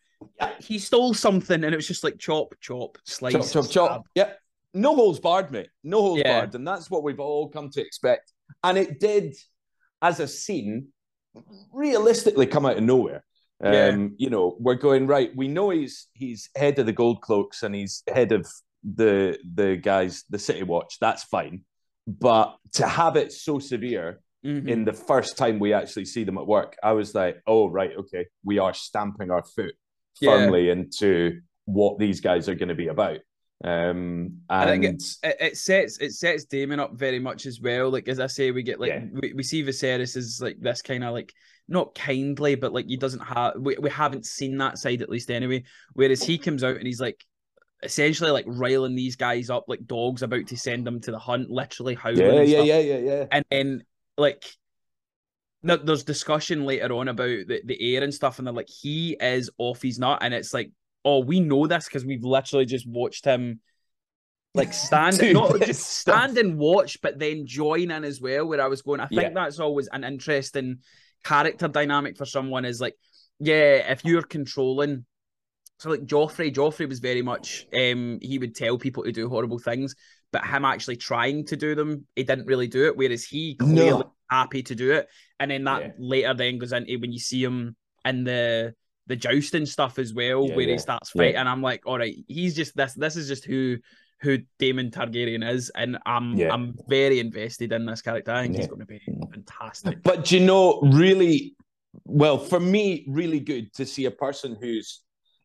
[0.61, 4.07] He stole something, and it was just like chop, chop, slice, chop, chop, chop.
[4.15, 4.33] Yeah,
[4.75, 5.69] no holes barred, mate.
[5.83, 6.41] No holes yeah.
[6.41, 8.33] barred, and that's what we've all come to expect.
[8.63, 9.35] And it did,
[10.03, 10.89] as a scene,
[11.73, 13.25] realistically come out of nowhere.
[13.63, 14.15] Um.
[14.17, 15.35] You know, we're going right.
[15.37, 18.47] We know he's he's head of the Gold Cloaks and he's head of
[18.83, 20.97] the the guys, the City Watch.
[21.01, 21.65] That's fine,
[22.07, 24.69] but to have it so severe mm-hmm.
[24.69, 27.93] in the first time we actually see them at work, I was like, oh, right,
[27.99, 29.75] okay, we are stamping our foot
[30.23, 30.73] firmly yeah.
[30.73, 33.19] into what these guys are going to be about.
[33.63, 37.91] Um, and it, it, sets it sets Daemon up very much as well.
[37.91, 39.05] Like as I say, we get like yeah.
[39.13, 41.33] we, we see Viserys as like this kind of like
[41.69, 45.31] not kindly, but like he doesn't have we, we haven't seen that side at least
[45.31, 45.65] anyway.
[45.93, 47.23] Whereas he comes out and he's like
[47.83, 51.51] essentially like riling these guys up like dogs about to send them to the hunt,
[51.51, 52.19] literally howling.
[52.19, 53.27] Yeah, yeah, yeah, yeah, yeah.
[53.31, 53.85] And then
[54.17, 54.45] like
[55.63, 59.51] there's discussion later on about the, the heir and stuff, and they're like, he is
[59.59, 60.71] off his nut, and it's like,
[61.05, 63.61] oh, we know this because we've literally just watched him
[64.55, 68.47] like stand Dude, not just stand and watch, but then join in as well.
[68.47, 69.31] Where I was going, I think yeah.
[69.35, 70.79] that's always an interesting
[71.25, 72.97] character dynamic for someone is like,
[73.39, 75.05] yeah, if you're controlling
[75.81, 79.59] so like Joffrey, Joffrey was very much um he would tell people to do horrible
[79.59, 79.95] things,
[80.31, 82.99] but him actually trying to do them, he didn't really do it.
[82.99, 84.13] Whereas he clearly no.
[84.31, 85.91] Happy to do it, and then that yeah.
[85.99, 88.75] later then goes into when you see him in the
[89.07, 90.75] the jousting stuff as well, yeah, where yeah.
[90.75, 91.37] he starts fighting.
[91.37, 92.95] And I'm like, all right, he's just this.
[92.95, 93.79] This is just who
[94.23, 96.41] who Daemon Targaryen is, and I'm.
[96.41, 98.33] I'm very invested in this character.
[98.33, 99.01] I think he's going to be
[99.33, 100.03] fantastic.
[100.03, 101.57] But you know, really,
[102.05, 105.03] well, for me, really good to see a person who's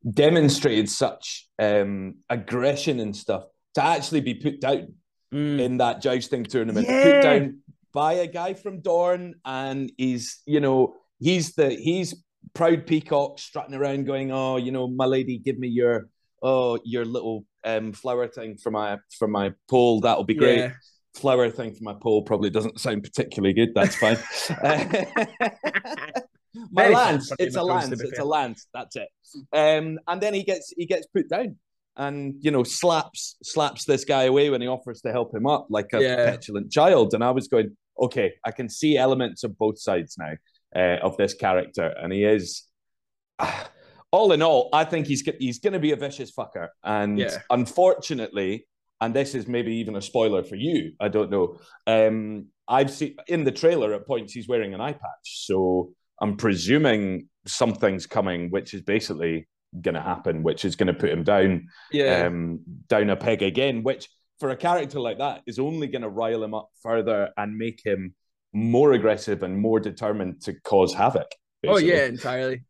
[0.09, 4.93] demonstrated such um, aggression and stuff to actually be put down
[5.33, 5.59] mm.
[5.59, 7.59] in that jousting tournament, put down
[7.95, 12.13] by a guy from Dorne, and he's you know he's the he's
[12.53, 16.09] proud peacock strutting around going, oh you know my lady, give me your
[16.43, 20.59] oh your little um, flower thing for my for my pole, that'll be great.
[20.59, 20.71] Yeah.
[21.15, 23.73] Flower thing for my pole probably doesn't sound particularly good.
[23.73, 24.17] That's fine.
[26.71, 28.67] my lance, it's a lance, it's a lance.
[28.73, 29.07] That's it.
[29.53, 31.55] Um, and then he gets he gets put down
[31.97, 35.67] and you know slaps slaps this guy away when he offers to help him up
[35.69, 36.29] like a yeah.
[36.29, 40.33] petulant child and i was going okay i can see elements of both sides now
[40.75, 42.63] uh, of this character and he is
[43.39, 43.63] uh,
[44.11, 47.37] all in all i think he's he's going to be a vicious fucker and yeah.
[47.49, 48.65] unfortunately
[49.01, 53.15] and this is maybe even a spoiler for you i don't know um i've seen
[53.27, 58.49] in the trailer at points he's wearing an eye patch so I'm presuming something's coming,
[58.49, 59.47] which is basically
[59.81, 63.43] going to happen, which is going to put him down, yeah, um, down a peg
[63.43, 63.83] again.
[63.83, 67.57] Which for a character like that is only going to rile him up further and
[67.57, 68.13] make him
[68.53, 71.27] more aggressive and more determined to cause havoc.
[71.61, 71.91] Basically.
[71.91, 72.63] Oh yeah, entirely.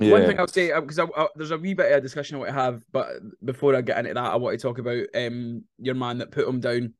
[0.00, 0.12] Yeah.
[0.12, 2.48] One thing I'll say because uh, there's a wee bit of a discussion I want
[2.50, 3.08] to have, but
[3.44, 6.46] before I get into that, I want to talk about um your man that put
[6.46, 6.94] him down,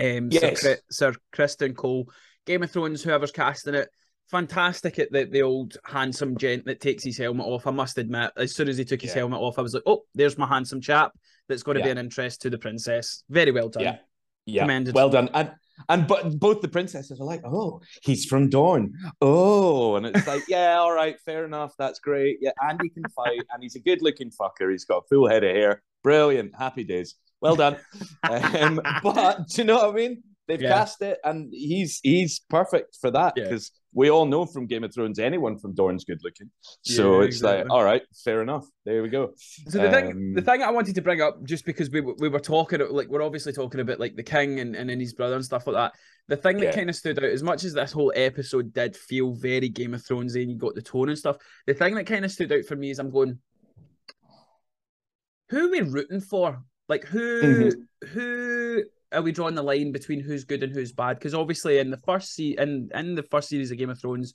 [0.00, 0.62] um yes.
[0.62, 2.10] Sir, Sir Criston Cole,
[2.46, 3.88] Game of Thrones, whoever's casting it
[4.30, 7.66] fantastic at the, the old handsome gent that takes his helmet off.
[7.66, 9.20] I must admit, as soon as he took his yeah.
[9.20, 11.12] helmet off, I was like, oh, there's my handsome chap
[11.48, 11.86] that's going to yeah.
[11.86, 13.24] be an interest to the princess.
[13.28, 13.82] Very well done.
[13.82, 13.96] Yeah.
[14.46, 14.62] Yeah.
[14.62, 14.94] Commended.
[14.94, 15.28] Well done.
[15.34, 15.52] And
[15.88, 18.92] and but both the princesses are like, oh, he's from Dawn.
[19.20, 21.74] Oh, and it's like, yeah, all right, fair enough.
[21.78, 22.38] That's great.
[22.40, 24.70] Yeah, and he can fight, and he's a good looking fucker.
[24.70, 25.82] He's got a full head of hair.
[26.02, 26.54] Brilliant.
[26.56, 27.16] Happy days.
[27.40, 27.76] Well done.
[28.22, 30.22] um, but do you know what I mean?
[30.48, 30.74] They've yeah.
[30.74, 33.80] cast it, and he's he's perfect for that because yeah.
[33.94, 36.50] we all know from Game of Thrones anyone from Dorne's good looking.
[36.82, 37.64] So yeah, it's exactly.
[37.64, 38.64] like, all right, fair enough.
[38.84, 39.32] There we go.
[39.36, 42.28] So the um, thing, the thing I wanted to bring up, just because we we
[42.28, 45.44] were talking, like we're obviously talking about like the king and and his brother and
[45.44, 45.92] stuff like that.
[46.28, 49.34] The thing that kind of stood out, as much as this whole episode did feel
[49.34, 51.38] very Game of Thronesy, and you got the tone and stuff.
[51.66, 53.38] The thing that kind of stood out for me is I'm going,
[55.48, 56.62] who are we rooting for?
[56.88, 58.08] Like who mm-hmm.
[58.08, 58.84] who
[59.16, 61.18] are we drawing the line between who's good and who's bad?
[61.18, 64.34] Because obviously in the first se- in, in the first series of Game of Thrones,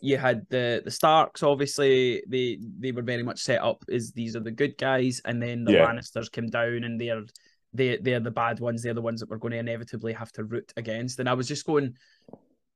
[0.00, 1.42] you had the the Starks.
[1.42, 5.42] Obviously, they they were very much set up as these are the good guys, and
[5.42, 5.86] then the yeah.
[5.86, 7.24] Lannisters came down, and they're
[7.72, 8.82] they they're the bad ones.
[8.82, 11.18] They're the ones that we're going to inevitably have to root against.
[11.18, 11.94] And I was just going,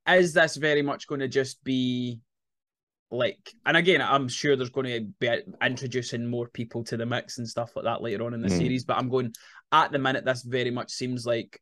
[0.09, 2.19] is this very much going to just be
[3.13, 5.29] like and again i'm sure there's going to be
[5.61, 8.57] introducing more people to the mix and stuff like that later on in the mm.
[8.57, 9.31] series but i'm going
[9.71, 11.59] at the minute this very much seems like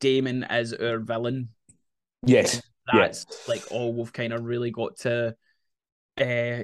[0.00, 1.50] Daemon is our villain.
[2.26, 2.62] Yes.
[2.92, 3.48] That's yes.
[3.48, 5.36] like all we've kind of really got to
[6.18, 6.62] uh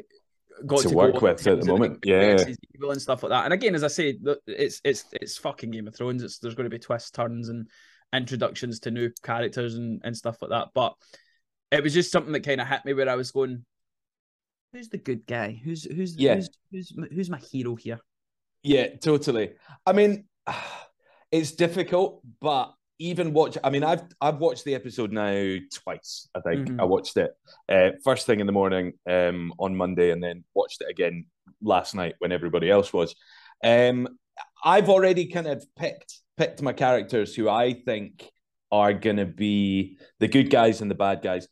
[0.67, 2.01] got to, to work with at the moment.
[2.05, 2.37] yeah.
[2.75, 3.45] evil and stuff like that.
[3.45, 6.23] And again as i say it's it's it's fucking game of thrones.
[6.23, 7.69] It's there's going to be twists turns and
[8.13, 10.69] introductions to new characters and, and stuff like that.
[10.75, 10.95] But
[11.71, 13.65] it was just something that kind of hit me where i was going
[14.73, 15.61] who's the good guy?
[15.65, 16.37] Who's who's yeah.
[16.37, 18.01] who's, who's who's my hero here?
[18.63, 19.53] Yeah, totally.
[19.87, 20.25] I mean,
[21.31, 23.59] it's difficult, but even watch.
[23.63, 26.29] I mean, I've I've watched the episode now twice.
[26.35, 26.81] I think mm-hmm.
[26.81, 27.31] I watched it
[27.69, 31.27] uh, first thing in the morning um, on Monday, and then watched it again
[31.63, 33.15] last night when everybody else was.
[33.63, 34.09] Um,
[34.65, 38.31] I've already kind of picked picked my characters who I think
[38.73, 41.49] are going to be the good guys and the bad guys.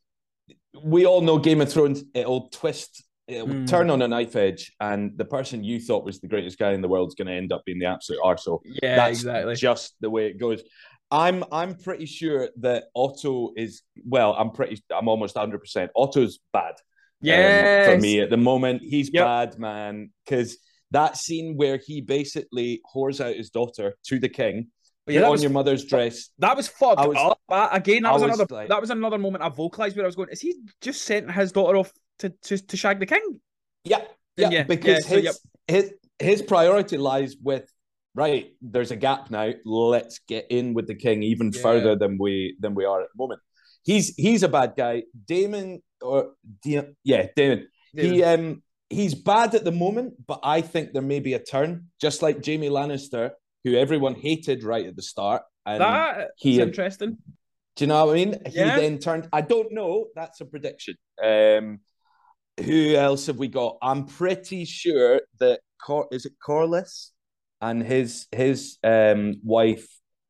[0.82, 2.02] We all know Game of Thrones.
[2.14, 3.66] It'll twist it mm.
[3.66, 6.82] turn on a knife edge, and the person you thought was the greatest guy in
[6.82, 8.60] the world is going to end up being the absolute arsehole.
[8.64, 9.54] Yeah, That's exactly.
[9.56, 10.62] Just the way it goes.
[11.10, 14.34] I'm I'm pretty sure that Otto is well.
[14.34, 14.82] I'm pretty.
[14.94, 15.58] I'm almost 100.
[15.58, 16.74] percent Otto's bad.
[17.20, 19.24] Yeah, um, for me at the moment, he's yep.
[19.24, 20.10] bad, man.
[20.24, 20.58] Because
[20.90, 24.68] that scene where he basically whores out his daughter to the king.
[25.06, 26.30] Yeah, on was, your mother's dress.
[26.38, 27.38] That was fucked was, up.
[27.72, 28.54] Again, that was, was another.
[28.54, 30.30] Like, that was another moment I vocalized where I was going.
[30.30, 33.40] Is he just sent his daughter off to to, to shag the king.
[33.84, 34.02] Yeah,
[34.36, 35.34] yeah, yeah because yeah, his, so, yep.
[35.68, 37.70] his his priority lies with
[38.14, 38.52] right.
[38.62, 39.52] There's a gap now.
[39.64, 41.62] Let's get in with the king even yeah.
[41.62, 43.40] further than we than we are at the moment.
[43.82, 45.02] He's he's a bad guy.
[45.26, 46.32] Damon or
[46.64, 46.82] yeah,
[47.36, 47.68] Damon.
[47.94, 48.14] Daemon.
[48.14, 51.88] He um he's bad at the moment, but I think there may be a turn,
[52.00, 53.32] just like Jaime Lannister,
[53.64, 55.42] who everyone hated right at the start.
[55.66, 57.18] And That's he, interesting.
[57.76, 58.38] Do you know what I mean?
[58.46, 58.76] He yeah.
[58.76, 59.28] then turned.
[59.32, 60.06] I don't know.
[60.14, 60.96] That's a prediction.
[61.22, 61.80] Um,
[62.62, 63.78] who else have we got?
[63.82, 67.10] I'm pretty sure that Cor- is it Corlys
[67.60, 69.88] and his his um wife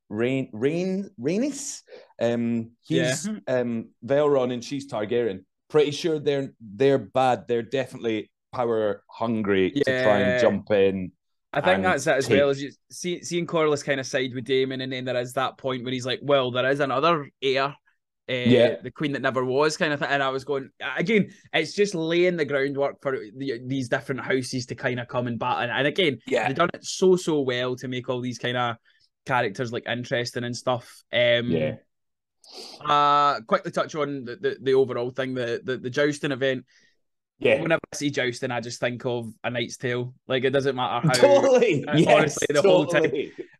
[0.09, 1.83] Rain Rain Rhaenys.
[2.21, 3.59] Um, he's yeah.
[3.61, 5.45] um Velaryon and she's Targaryen.
[5.69, 7.47] Pretty sure they're they're bad.
[7.49, 9.83] They're definitely power hungry yeah.
[9.85, 11.13] to try and jump in.
[11.55, 12.39] I think that's it as take...
[12.39, 15.33] well as you see seeing Corlys kind of side with Daemon, and then there is
[15.35, 17.75] that point where he's like, "Well, there is another heir
[18.27, 20.09] uh, yeah, the queen that never was kind of thing.
[20.09, 21.31] And I was going again.
[21.53, 25.39] It's just laying the groundwork for the, these different houses to kind of come and
[25.39, 25.71] battle.
[25.71, 28.77] And again, yeah, they've done it so so well to make all these kind of
[29.27, 31.03] characters like interesting and stuff.
[31.13, 31.75] Um, yeah.
[32.81, 36.65] Uh, quickly touch on the, the, the overall thing, the, the the jousting event.
[37.39, 37.61] Yeah.
[37.61, 40.15] Whenever I see jousting, I just think of a Knight's Tale.
[40.29, 41.15] Like it doesn't matter how.
[41.15, 41.85] Totally.
[41.85, 42.73] Uh, yes, honestly, the totally.
[42.73, 43.13] whole time,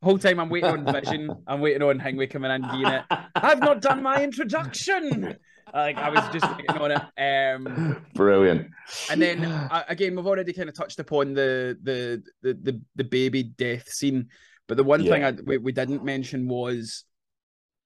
[0.03, 1.31] whole time I'm waiting on Vision.
[1.47, 3.03] I'm waiting on Hingway coming in being it.
[3.35, 5.37] I've not done my introduction.
[5.73, 7.55] Like I was just waiting on it.
[7.57, 8.71] Um, Brilliant.
[9.11, 13.05] And then uh, again, we've already kind of touched upon the the the the, the
[13.05, 14.29] baby death scene,
[14.69, 15.13] but the one yeah.
[15.13, 17.05] thing I, we, we didn't mention was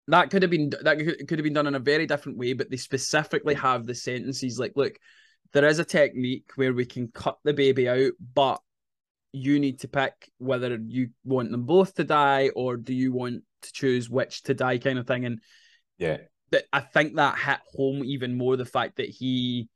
[0.09, 2.71] that could have been that could have been done in a very different way, but
[2.71, 4.99] they specifically have the sentences like, look,
[5.53, 8.61] there is a technique where we can cut the baby out, but
[9.33, 13.43] you need to pick whether you want them both to die or do you want
[13.63, 15.25] to choose which to die kind of thing.
[15.25, 15.41] And
[15.99, 16.19] yeah,
[16.51, 19.69] that I think that hit home even more the fact that he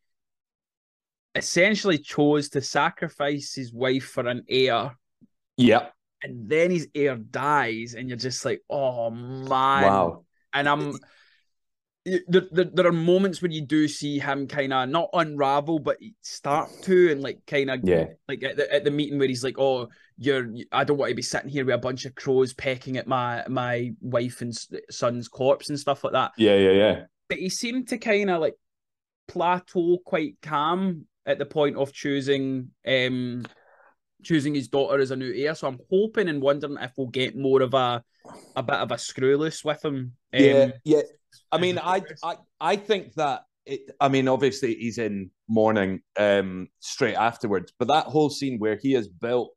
[1.34, 4.96] essentially chose to sacrifice his wife for an heir.
[5.56, 5.88] Yeah.
[6.22, 9.82] And then his heir dies, and you're just like, oh man.
[9.82, 10.24] Wow.
[10.52, 10.98] And I'm
[12.04, 15.98] there, there, there are moments where you do see him kind of not unravel, but
[16.20, 19.44] start to, and like kind of yeah, like at the, at the meeting where he's
[19.44, 19.88] like, "Oh,
[20.18, 23.06] you're, I don't want to be sitting here with a bunch of crows pecking at
[23.06, 24.52] my my wife and
[24.90, 27.02] son's corpse and stuff like that." Yeah, yeah, yeah.
[27.28, 28.54] But he seemed to kind of like
[29.28, 33.44] plateau quite calm at the point of choosing um
[34.24, 35.54] choosing his daughter as a new heir.
[35.54, 38.02] So I'm hoping and wondering if we'll get more of a
[38.56, 39.94] a bit of a screw loose with him.
[39.94, 41.02] Um, yeah, yeah.
[41.50, 46.68] I mean, I, I I think that it, I mean, obviously he's in mourning um,
[46.80, 49.52] straight afterwards, but that whole scene where he has built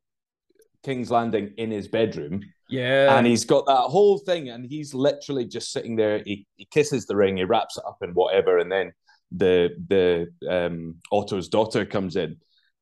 [0.84, 5.44] King's Landing in his bedroom, yeah, and he's got that whole thing, and he's literally
[5.44, 6.22] just sitting there.
[6.24, 8.92] He, he kisses the ring, he wraps it up in whatever, and then
[9.32, 12.36] the the um, Otto's daughter comes in.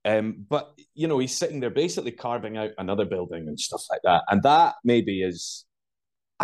[0.04, 4.02] Um, but you know, he's sitting there basically carving out another building and stuff like
[4.04, 5.64] that, and that maybe is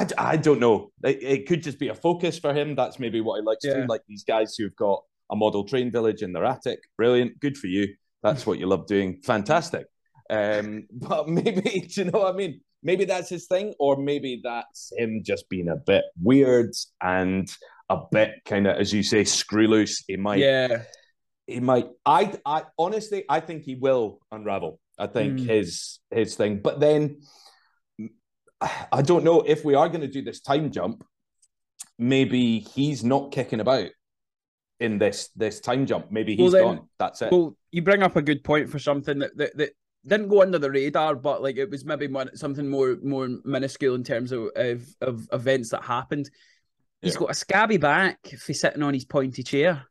[0.01, 0.93] I, I don't know.
[1.05, 2.75] It, it, could just be a focus for him.
[2.75, 3.75] That's maybe what he likes yeah.
[3.75, 3.87] to do.
[3.87, 6.81] Like these guys who've got a model train village in their attic.
[6.97, 7.39] Brilliant.
[7.41, 7.95] Good for you.
[8.23, 9.21] That's what you love doing.
[9.23, 9.87] Fantastic.
[10.31, 11.61] Um, but maybe,
[11.95, 12.61] do you know what I mean?
[12.83, 17.51] Maybe that's his thing, or maybe that's him just being a bit weird and
[17.91, 20.03] a bit kind of, as you say, screw loose.
[20.09, 20.85] He might, yeah,
[21.47, 21.89] he might.
[22.07, 24.81] I, I honestly, I think he will unravel.
[24.99, 25.47] I think mm.
[25.47, 27.21] his his thing, but then
[28.93, 31.05] I don't know if we are going to do this time jump.
[31.99, 33.91] Maybe he's not kicking about
[34.79, 36.11] in this this time jump.
[36.11, 36.89] Maybe he's well, then, gone.
[36.99, 37.33] That's it.
[37.33, 39.71] Well, you bring up a good point for something that, that, that
[40.07, 44.05] didn't go under the radar, but like it was maybe something more more minuscule in
[44.05, 46.31] terms of of, of events that happened.
[47.03, 47.21] He's yeah.
[47.21, 49.85] got a scabby back if he's sitting on his pointy chair.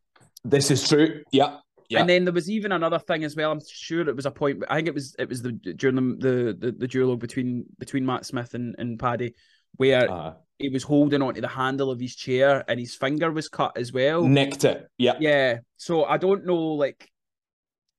[0.43, 1.23] This is true.
[1.31, 1.57] Yeah.
[1.89, 2.01] Yeah.
[2.01, 3.51] And then there was even another thing as well.
[3.51, 4.63] I'm sure it was a point.
[4.69, 8.05] I think it was it was the during the the the, the duologue between between
[8.05, 9.33] Matt Smith and, and Paddy,
[9.77, 13.49] where uh, he was holding onto the handle of his chair and his finger was
[13.49, 14.23] cut as well.
[14.23, 14.87] Nicked it.
[14.99, 15.15] Yeah.
[15.19, 15.59] Yeah.
[15.77, 17.09] So I don't know like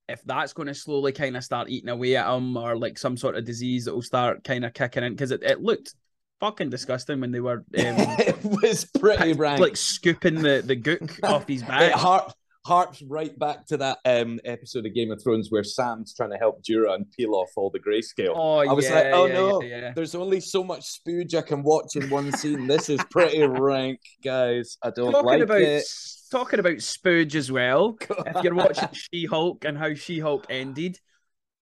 [0.09, 3.17] if that's going to slowly kind of start eating away at him or like some
[3.17, 5.95] sort of disease that will start kind of kicking in because it, it looked
[6.41, 7.65] fucking disgusting when they were.
[7.79, 9.61] Um, it was pretty rank.
[9.61, 11.93] Like scooping the the gook off his back.
[11.93, 12.33] It hurt
[12.65, 16.37] harps right back to that um, episode of Game of Thrones where Sam's trying to
[16.37, 18.35] help Jorah and peel off all the grayscale.
[18.35, 18.71] Oh, yeah.
[18.71, 21.63] I was yeah, like, oh yeah, no, yeah, there's only so much spooge I can
[21.63, 22.67] watch in one scene.
[22.67, 24.77] This is pretty rank, guys.
[24.83, 25.85] I don't talking like about, it.
[26.31, 27.97] Talking about spooge as well.
[28.27, 30.99] if you're watching She Hulk and how She Hulk ended,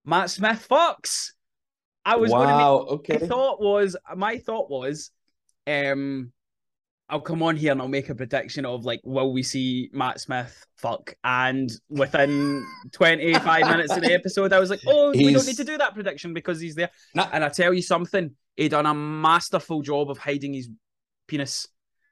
[0.05, 1.35] Matt Smith Fox.
[2.05, 3.19] I was wow, make, okay.
[3.21, 5.11] My thought was my thought was
[5.67, 6.33] um
[7.09, 10.21] I'll come on here and I'll make a prediction of like, will we see Matt
[10.21, 11.15] Smith fuck?
[11.23, 15.27] And within 25 minutes of the episode, I was like, oh, he's...
[15.27, 16.91] we don't need to do that prediction because he's there.
[17.15, 17.29] Nah.
[17.33, 20.69] And I tell you something, he done a masterful job of hiding his
[21.29, 21.69] penis.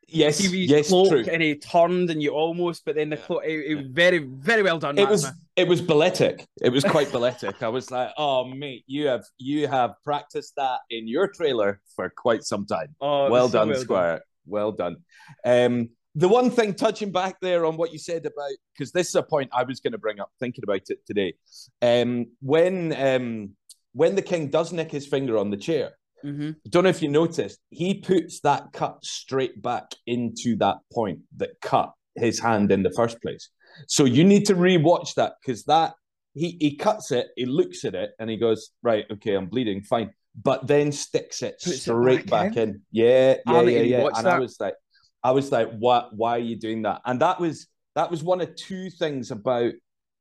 [0.06, 1.24] Yes, yes, true.
[1.30, 3.42] And he turned, and you almost, but then the cloak.
[3.44, 4.98] It, it was very, very well done.
[4.98, 5.34] It Matt was, Smith.
[5.56, 6.46] it was balletic.
[6.60, 7.62] It was quite balletic.
[7.62, 12.10] I was like, oh mate, you have, you have practiced that in your trailer for
[12.10, 12.94] quite some time.
[13.00, 14.12] Oh, well so done, well Squire.
[14.12, 14.96] Done well done.
[15.44, 19.14] Um, the one thing touching back there on what you said about because this is
[19.16, 21.34] a point I was going to bring up thinking about it today.
[21.82, 23.50] Um, when um,
[23.92, 25.92] when the king does nick his finger on the chair,
[26.24, 26.52] mm-hmm.
[26.68, 31.60] don't know if you noticed, he puts that cut straight back into that point that
[31.60, 33.50] cut his hand in the first place.
[33.88, 35.94] So you need to rewatch that because that
[36.34, 39.82] he he cuts it, he looks at it, and he goes, right, okay, I'm bleeding,
[39.82, 42.68] fine but then sticks it Puts straight it back, back in.
[42.70, 42.82] in.
[42.90, 44.06] Yeah, yeah, yeah, yeah.
[44.14, 44.36] And that.
[44.36, 44.74] I was like,
[45.22, 46.14] I was like, what?
[46.14, 47.00] Why are you doing that?
[47.04, 49.72] And that was that was one of two things about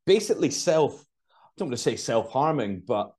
[0.06, 0.94] basically self.
[1.32, 3.14] I don't want to say self harming, but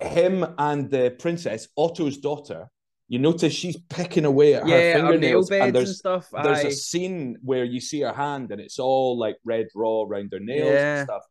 [0.00, 2.68] him and the princess Otto's daughter.
[3.06, 6.28] You notice she's picking away at yeah, her fingernails, and there's and stuff.
[6.32, 6.68] there's Aye.
[6.68, 10.40] a scene where you see her hand, and it's all like red raw around her
[10.40, 11.00] nails yeah.
[11.00, 11.22] and stuff.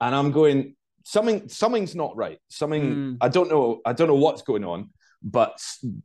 [0.00, 0.76] And I'm going,
[1.06, 2.38] something something's not right.
[2.48, 3.16] Something mm.
[3.20, 3.80] I don't know.
[3.86, 4.90] I don't know what's going on.
[5.22, 5.58] But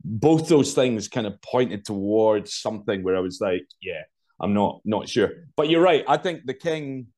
[0.04, 4.02] both those things kind of pointed towards something where I was like, yeah,
[4.40, 5.30] I'm not not sure.
[5.56, 6.04] But you're right.
[6.08, 7.08] I think the king.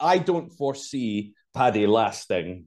[0.00, 2.66] I don't foresee Paddy lasting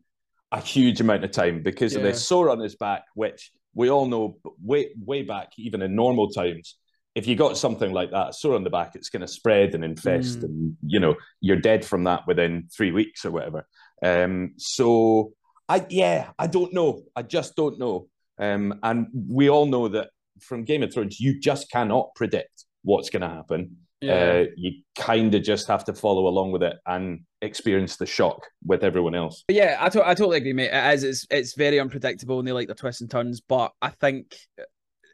[0.54, 2.00] a huge amount of time because yeah.
[2.00, 5.96] of this sore on his back, which we all know way way back, even in
[5.96, 6.76] normal times,
[7.14, 9.84] if you got something like that sore on the back, it's going to spread and
[9.84, 10.44] infest, mm.
[10.44, 13.68] and you know you're dead from that within three weeks or whatever.
[14.04, 15.34] Um, so
[15.68, 17.02] I yeah, I don't know.
[17.16, 18.08] I just don't know.
[18.38, 20.10] Um, and we all know that
[20.42, 23.78] from Game of Thrones, you just cannot predict what's going to happen.
[24.02, 24.14] Yeah.
[24.14, 28.46] Uh, you kind of just have to follow along with it and experience the shock
[28.64, 29.44] with everyone else.
[29.48, 30.72] yeah, I, to- I totally agree, mate.
[30.72, 31.04] It is.
[31.04, 33.40] It's, it's very unpredictable and they like the twists and turns.
[33.40, 34.36] But I think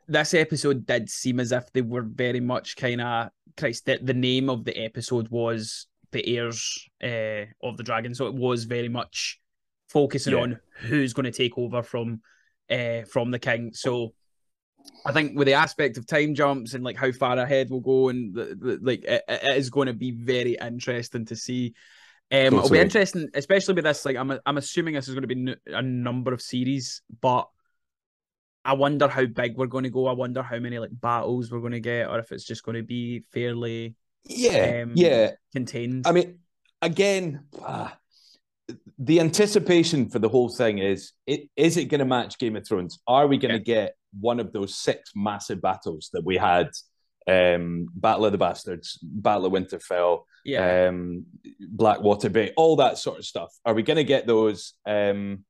[0.07, 3.85] this episode did seem as if they were very much kind of Christ.
[3.85, 8.33] The, the name of the episode was the heirs uh, of the dragon, so it
[8.33, 9.39] was very much
[9.89, 10.41] focusing yeah.
[10.41, 12.21] on who's going to take over from
[12.69, 13.71] uh, from the king.
[13.73, 14.13] So
[15.05, 18.09] I think with the aspect of time jumps and like how far ahead we'll go,
[18.09, 21.73] and the, the, like it, it is going to be very interesting to see.
[22.31, 24.05] Um, it'll be interesting, especially with this.
[24.05, 27.49] Like, I'm I'm assuming this is going to be a number of series, but
[28.63, 30.07] I wonder how big we're going to go.
[30.07, 32.77] I wonder how many like battles we're going to get, or if it's just going
[32.77, 33.95] to be fairly
[34.25, 36.05] yeah um, yeah contained.
[36.07, 36.39] I mean,
[36.81, 37.89] again, uh,
[38.99, 42.67] the anticipation for the whole thing is: it is it going to match Game of
[42.67, 42.99] Thrones?
[43.07, 43.85] Are we going to yeah.
[43.85, 46.69] get one of those six massive battles that we had?
[47.27, 50.87] Um, Battle of the Bastards, Battle of Winterfell, yeah.
[50.87, 51.25] um,
[51.59, 53.53] Blackwater Bay, all that sort of stuff.
[53.63, 54.73] Are we going to get those?
[54.87, 55.45] Um,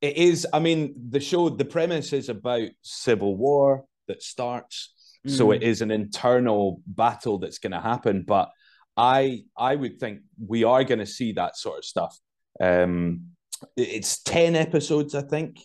[0.00, 0.46] it is.
[0.52, 4.92] I mean, the show, the premise is about civil war that starts,
[5.26, 5.30] mm.
[5.30, 8.22] so it is an internal battle that's going to happen.
[8.22, 8.50] But
[8.96, 12.18] I, I would think we are going to see that sort of stuff.
[12.60, 13.28] Um,
[13.76, 15.58] it's ten episodes, I think.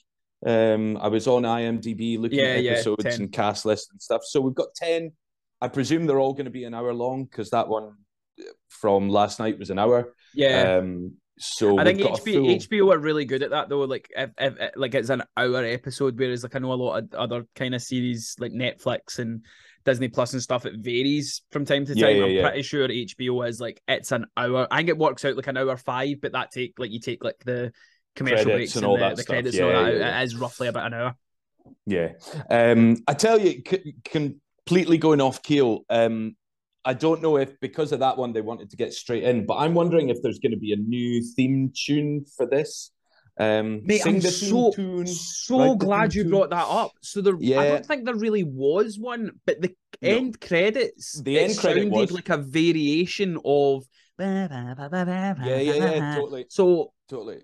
[0.45, 4.21] Um, I was on IMDb looking yeah, at episodes yeah, and cast lists and stuff.
[4.23, 5.11] So we've got ten.
[5.61, 7.93] I presume they're all going to be an hour long because that one
[8.69, 10.13] from last night was an hour.
[10.33, 10.77] Yeah.
[10.77, 12.89] Um, so I think HBO, full...
[12.89, 13.79] HBO are really good at that though.
[13.79, 17.13] Like if, if, like it's an hour episode, whereas like I know a lot of
[17.13, 19.45] other kind of series like Netflix and
[19.85, 22.03] Disney Plus and stuff, it varies from time to time.
[22.03, 22.47] Yeah, yeah, I'm yeah.
[22.49, 24.67] pretty sure HBO is like it's an hour.
[24.69, 27.23] I think it works out like an hour five, but that take like you take
[27.23, 27.71] like the
[28.17, 29.93] commercial credits breaks and, all the, that the credits and all that.
[29.93, 31.15] It is roughly about an hour.
[31.85, 32.13] Yeah,
[32.49, 35.85] um, I tell you, c- completely going off keel.
[35.89, 36.35] Um,
[36.85, 39.55] I don't know if because of that one they wanted to get straight in, but
[39.55, 42.91] I'm wondering if there's going to be a new theme tune for this.
[43.39, 46.31] Um, Mate, I'm so tune, so glad you tune.
[46.31, 46.91] brought that up.
[47.01, 47.59] So there, yeah.
[47.59, 50.09] I don't think there really was one, but the no.
[50.09, 52.11] end credits, the end credit sounded was...
[52.11, 53.85] like a variation of.
[55.45, 56.45] Yeah, yeah, yeah, totally.
[56.49, 57.39] So totally,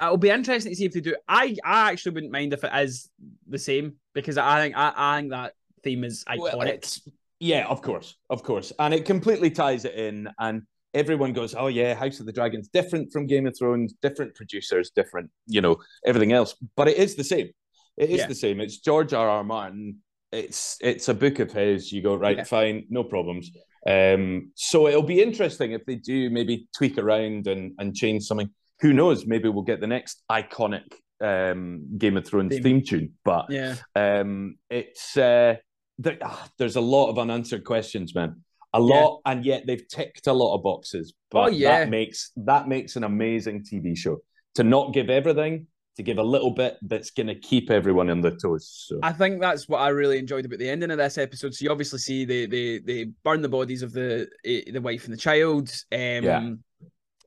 [0.00, 1.16] it'll be interesting to see if they do.
[1.28, 3.10] I, I actually wouldn't mind if it is
[3.46, 7.00] the same because I think I, I think that theme is iconic.
[7.06, 10.62] Well, yeah, of course, of course, and it completely ties it in, and
[10.94, 14.90] everyone goes, "Oh yeah, House of the Dragons different from Game of Thrones, different producers,
[14.94, 15.76] different, you know,
[16.06, 17.50] everything else." But it is the same.
[17.96, 18.26] It is yeah.
[18.26, 18.60] the same.
[18.60, 19.28] It's George R.
[19.28, 19.44] R.
[19.44, 19.98] Martin.
[20.32, 21.92] It's it's a book of his.
[21.92, 22.44] You go right, yeah.
[22.44, 23.50] fine, no problems.
[23.86, 28.50] Um, so it'll be interesting if they do maybe tweak around and and change something.
[28.80, 29.26] Who knows?
[29.26, 30.84] Maybe we'll get the next iconic
[31.20, 33.12] um, Game of Thrones theme, theme tune.
[33.24, 35.16] But yeah, um, it's.
[35.16, 35.56] Uh,
[35.98, 38.42] there, ah, there's a lot of unanswered questions, man.
[38.72, 39.32] A lot, yeah.
[39.32, 41.14] and yet they've ticked a lot of boxes.
[41.30, 41.80] But oh, yeah.
[41.80, 44.18] that makes that makes an amazing TV show.
[44.56, 45.66] To not give everything,
[45.96, 48.86] to give a little bit that's going to keep everyone on their toes.
[48.88, 51.54] So I think that's what I really enjoyed about the ending of this episode.
[51.54, 55.04] So you obviously see they they they burn the bodies of the eh, the wife
[55.04, 55.70] and the child.
[55.92, 56.50] Um, yeah.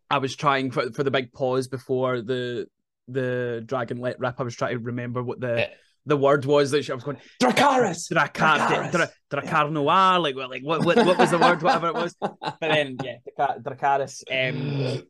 [0.10, 2.68] I was trying for for the big pause before the
[3.08, 4.36] the dragon let rip.
[4.38, 5.70] I was trying to remember what the.
[6.08, 8.92] Yeah the word was that she, I was going Dracarys, Dracar, Dracarys.
[8.92, 12.16] Dra, Drakkar Noir, like like what, what what was the word, whatever it was.
[12.20, 14.24] But then yeah, Dracarys.
[14.32, 15.04] Um,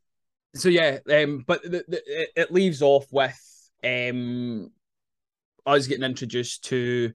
[0.56, 3.40] so yeah, um, but the, the, it leaves off with
[3.84, 4.72] um
[5.66, 7.14] us getting introduced to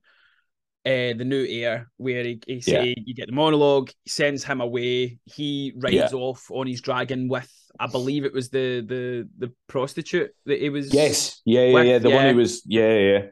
[0.87, 3.03] uh, the new heir, where he, he say yeah.
[3.05, 6.09] you get the monologue, he sends him away, he rides yeah.
[6.13, 10.71] off on his dragon with, I believe it was the the the prostitute that he
[10.71, 10.95] was.
[10.95, 11.87] Yes, yeah, yeah, with.
[11.87, 12.15] yeah, the yeah.
[12.15, 13.23] one he was, yeah, yeah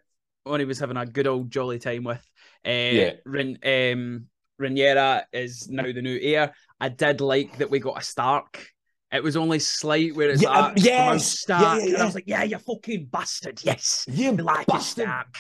[0.45, 2.25] when he was having a good old jolly time with.
[2.67, 3.13] Uh, yeah.
[3.25, 4.27] Ren, um,
[4.61, 6.55] Rhaenyra is now the new heir.
[6.81, 8.67] I did like that we got a Stark.
[9.13, 11.95] It was only slight where it's yeah, like, um, yes, Stark, yeah, yeah, yeah.
[11.95, 13.61] and I was like, "Yeah, you fucking bastard!
[13.65, 15.05] Yes, you like bastard.
[15.05, 15.35] Stark.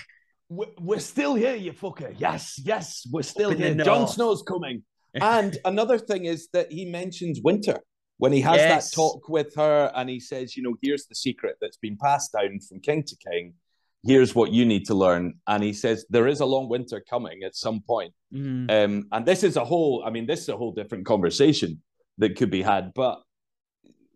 [0.48, 2.12] We're still here, you fucker.
[2.18, 3.84] Yes, yes, we're still Open here.
[3.84, 4.82] Jon Snow's coming.
[5.14, 7.78] and another thing is that he mentions winter
[8.18, 8.90] when he has yes.
[8.90, 12.32] that talk with her, and he says, "You know, here's the secret that's been passed
[12.32, 13.54] down from king to king."
[14.02, 15.34] Here's what you need to learn.
[15.46, 18.12] And he says there is a long winter coming at some point.
[18.32, 18.70] Mm.
[18.70, 21.82] Um, and this is a whole, I mean, this is a whole different conversation
[22.18, 22.92] that could be had.
[22.94, 23.20] But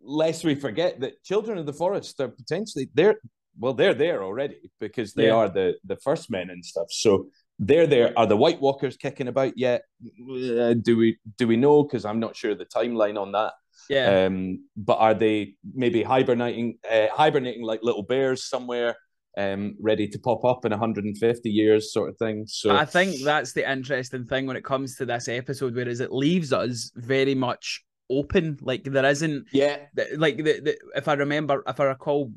[0.01, 3.19] lest we forget that children of the forest are potentially they're
[3.57, 5.33] well, they're there already because they yeah.
[5.35, 6.87] are the the first men and stuff.
[6.89, 8.11] So they're there.
[8.17, 9.83] Are the White Walkers kicking about yet?
[10.03, 11.83] Uh, do we do we know?
[11.83, 13.53] Because I'm not sure the timeline on that.
[13.89, 14.25] Yeah.
[14.25, 18.95] Um, but are they maybe hibernating, uh, hibernating like little bears somewhere,
[19.37, 22.45] um, ready to pop up in 150 years, sort of thing?
[22.47, 26.11] So I think that's the interesting thing when it comes to this episode, whereas it
[26.11, 28.57] leaves us very much open.
[28.61, 29.77] Like there isn't, yeah,
[30.17, 32.31] like the, the if I remember, if I recall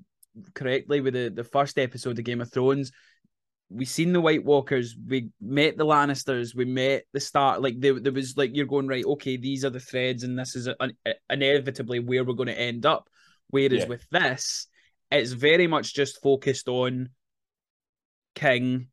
[0.55, 2.93] correctly, with the the first episode of Game of Thrones,
[3.71, 7.61] we seen the White Walkers, we met the Lannisters, we met the start.
[7.61, 9.05] Like there, there was like you're going right.
[9.05, 10.69] Okay, these are the threads, and this is
[11.29, 13.09] inevitably where we're going to end up.
[13.51, 13.89] Whereas yeah.
[13.89, 14.67] with this,
[15.11, 17.11] it's very much just focused on
[18.35, 18.89] King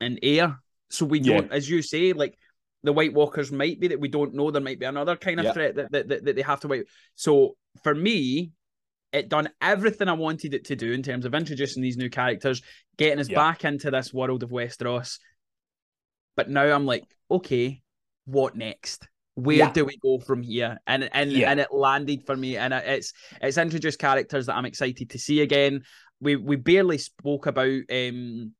[0.00, 0.58] and Heir.
[0.90, 2.36] So we don't, as you say, like
[2.82, 4.50] the White Walkers might be that we don't know.
[4.50, 5.52] There might be another kind of yeah.
[5.52, 6.86] threat that, that, that, that they have to wait.
[7.14, 8.52] So for me,
[9.12, 12.62] it done everything I wanted it to do in terms of introducing these new characters,
[12.96, 13.36] getting us yeah.
[13.36, 15.18] back into this world of Westeros.
[16.36, 17.82] But now I'm like, okay,
[18.24, 19.08] what next?
[19.34, 19.72] Where yeah.
[19.72, 20.78] do we go from here?
[20.86, 21.50] And and yeah.
[21.50, 25.40] and it landed for me, and it's it's introduced characters that I'm excited to see
[25.40, 25.84] again.
[26.20, 28.52] We we barely spoke about um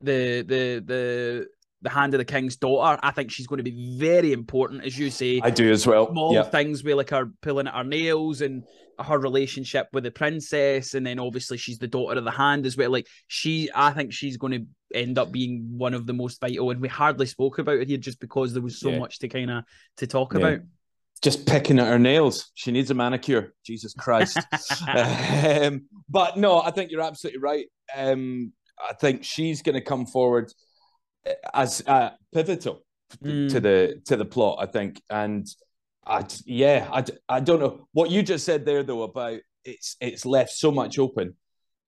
[0.00, 1.46] the the the
[1.82, 2.98] the hand of the king's daughter.
[3.02, 5.40] I think she's going to be very important, as you say.
[5.42, 6.10] I do as well.
[6.10, 6.42] Small yeah.
[6.42, 8.64] things we like her pulling at her nails and
[8.98, 12.76] her relationship with the princess, and then obviously she's the daughter of the hand as
[12.76, 12.90] well.
[12.90, 16.70] Like she, I think she's going to end up being one of the most vital,
[16.70, 18.98] and we hardly spoke about it here just because there was so yeah.
[18.98, 19.64] much to kind of
[19.98, 20.40] to talk yeah.
[20.40, 20.60] about.
[21.20, 22.52] Just picking at her nails.
[22.54, 23.52] She needs a manicure.
[23.64, 24.38] Jesus Christ.
[24.88, 27.66] um, but no, I think you're absolutely right.
[27.96, 28.52] Um,
[28.88, 30.52] I think she's going to come forward
[31.54, 32.84] as uh, pivotal
[33.22, 33.50] mm.
[33.50, 34.58] to the to the plot.
[34.60, 35.46] I think, and
[36.06, 40.26] I yeah, I, I don't know what you just said there though about it's it's
[40.26, 41.34] left so much open.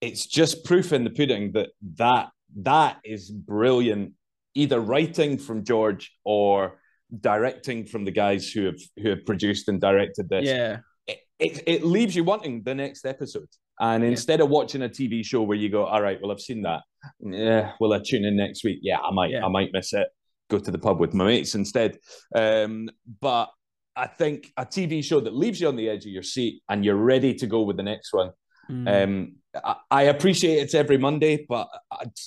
[0.00, 2.30] It's just proof in the pudding that that
[2.62, 4.14] that is brilliant.
[4.54, 6.80] Either writing from George or
[7.20, 10.44] directing from the guys who have who have produced and directed this.
[10.44, 13.48] Yeah, it, it, it leaves you wanting the next episode.
[13.80, 14.44] And instead yeah.
[14.44, 16.82] of watching a TV show where you go, all right, well, I've seen that.
[17.20, 18.80] Yeah, will I tune in next week?
[18.82, 19.30] Yeah, I might.
[19.30, 19.44] Yeah.
[19.44, 20.08] I might miss it.
[20.48, 21.98] Go to the pub with my mates instead.
[22.34, 22.88] Um,
[23.20, 23.50] but
[23.96, 26.84] I think a TV show that leaves you on the edge of your seat and
[26.84, 28.30] you're ready to go with the next one.
[28.70, 29.04] Mm.
[29.04, 29.32] Um,
[29.64, 31.68] I, I, appreciate it's every Monday, but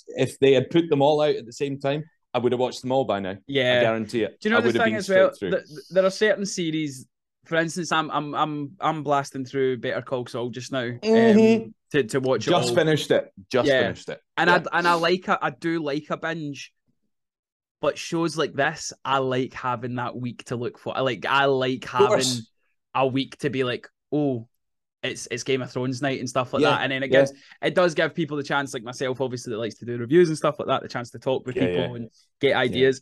[0.07, 2.03] if they had put them all out at the same time,
[2.34, 3.38] I would have watched them all by now.
[3.47, 4.39] Yeah, I guarantee it.
[4.41, 5.32] Do you know I the thing as well?
[5.89, 7.07] there are certain series
[7.45, 11.69] for instance, I'm I'm I'm I'm blasting through Better Call Saul just now um, mm-hmm.
[11.91, 12.45] to, to watch.
[12.45, 13.31] Just finished it.
[13.51, 13.81] Just yeah.
[13.81, 14.21] finished it.
[14.37, 14.63] And yeah.
[14.71, 16.73] I and I like a, I do like a binge,
[17.81, 20.95] but shows like this, I like having that week to look for.
[20.95, 22.41] I like I like having
[22.95, 24.47] a week to be like, oh,
[25.01, 26.71] it's it's Game of Thrones night and stuff like yeah.
[26.71, 26.81] that.
[26.83, 29.75] And then it gives it does give people the chance, like myself, obviously that likes
[29.75, 32.55] to do reviews and stuff like that, the chance to talk with people and get
[32.55, 33.01] ideas.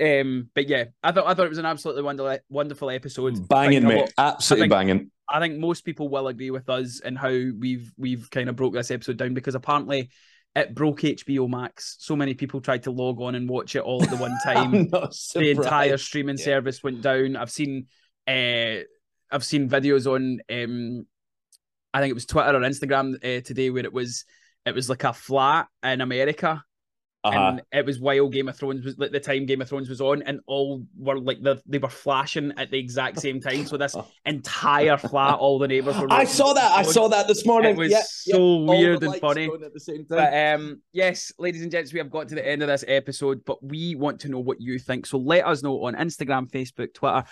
[0.00, 3.48] Um, but yeah, I thought I thought it was an absolutely wonderful wonderful episode.
[3.48, 5.10] Banging, mate, absolutely I think, banging.
[5.28, 8.74] I think most people will agree with us in how we've we've kind of broke
[8.74, 10.10] this episode down because apparently
[10.54, 11.96] it broke HBO Max.
[11.98, 14.88] So many people tried to log on and watch it all at the one time.
[14.88, 16.44] the entire streaming yeah.
[16.44, 17.36] service went down.
[17.36, 17.86] I've seen
[18.26, 18.82] uh,
[19.30, 21.06] I've seen videos on um,
[21.92, 24.24] I think it was Twitter or Instagram uh, today where it was
[24.64, 26.64] it was like a flat in America
[27.24, 27.38] uh-huh.
[27.38, 30.00] and it was while Game of Thrones was like the time Game of Thrones was
[30.00, 33.66] on, and all were like the, they were flashing at the exact same time.
[33.66, 36.06] So this entire flat, all the neighbors were.
[36.12, 36.72] I saw that.
[36.72, 37.72] I saw that this morning.
[37.72, 38.70] It was yeah, so yeah.
[38.70, 39.46] weird and funny.
[39.46, 40.06] At the same time.
[40.08, 43.44] But um, yes, ladies and gents, we have got to the end of this episode,
[43.44, 45.04] but we want to know what you think.
[45.06, 47.24] So let us know on Instagram, Facebook, Twitter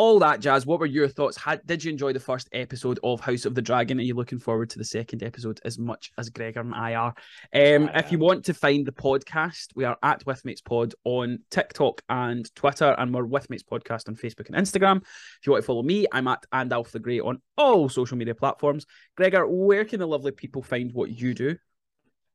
[0.00, 0.64] all that jazz.
[0.64, 1.36] What were your thoughts?
[1.36, 3.98] Had, did you enjoy the first episode of House of the Dragon?
[3.98, 7.14] Are you looking forward to the second episode as much as Gregor and I are?
[7.54, 12.00] Um, if you want to find the podcast, we are at Withmates Pod on TikTok
[12.08, 15.02] and Twitter, and we're Withmates Podcast on Facebook and Instagram.
[15.02, 18.16] If you want to follow me, I'm at and Alf the Grey on all social
[18.16, 18.86] media platforms.
[19.18, 21.58] Gregor, where can the lovely people find what you do?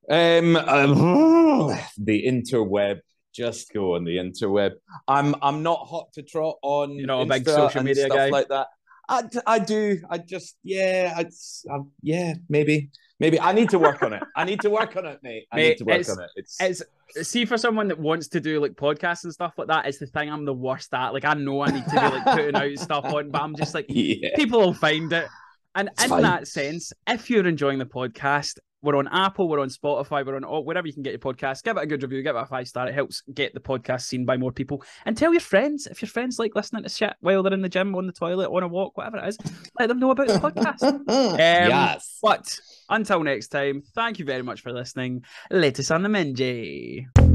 [0.08, 3.00] Um, um the interweb
[3.36, 4.72] just go on the interweb.
[5.08, 6.92] I'm I'm not hot to trot on.
[6.92, 8.68] you know a big social media guy like that.
[9.08, 10.02] I, I do.
[10.10, 11.14] I just yeah.
[11.16, 11.26] I,
[11.70, 14.24] I um, yeah maybe maybe I need to work on it.
[14.36, 15.48] I need to work on it, mate.
[15.52, 16.30] I mate, need to work on it.
[16.36, 19.86] It's it's see for someone that wants to do like podcasts and stuff like that.
[19.86, 21.14] It's the thing I'm the worst at.
[21.14, 23.74] Like I know I need to be like putting out stuff on, but I'm just
[23.74, 24.36] like yeah.
[24.36, 25.28] people will find it.
[25.76, 26.22] And it's in fine.
[26.22, 30.44] that sense, if you're enjoying the podcast, we're on Apple, we're on Spotify, we're on
[30.66, 31.64] wherever you can get your podcast.
[31.64, 32.88] Give it a good review, give it a five star.
[32.88, 34.84] It helps get the podcast seen by more people.
[35.06, 37.70] And tell your friends if your friends like listening to shit while they're in the
[37.70, 39.38] gym, on the toilet, on a walk, whatever it is.
[39.80, 40.84] Let them know about the podcast.
[40.84, 41.04] um,
[41.38, 42.20] yes.
[42.22, 42.58] But
[42.90, 45.26] until next time, thank you very much for listening.
[45.50, 47.35] Let us on the Minji.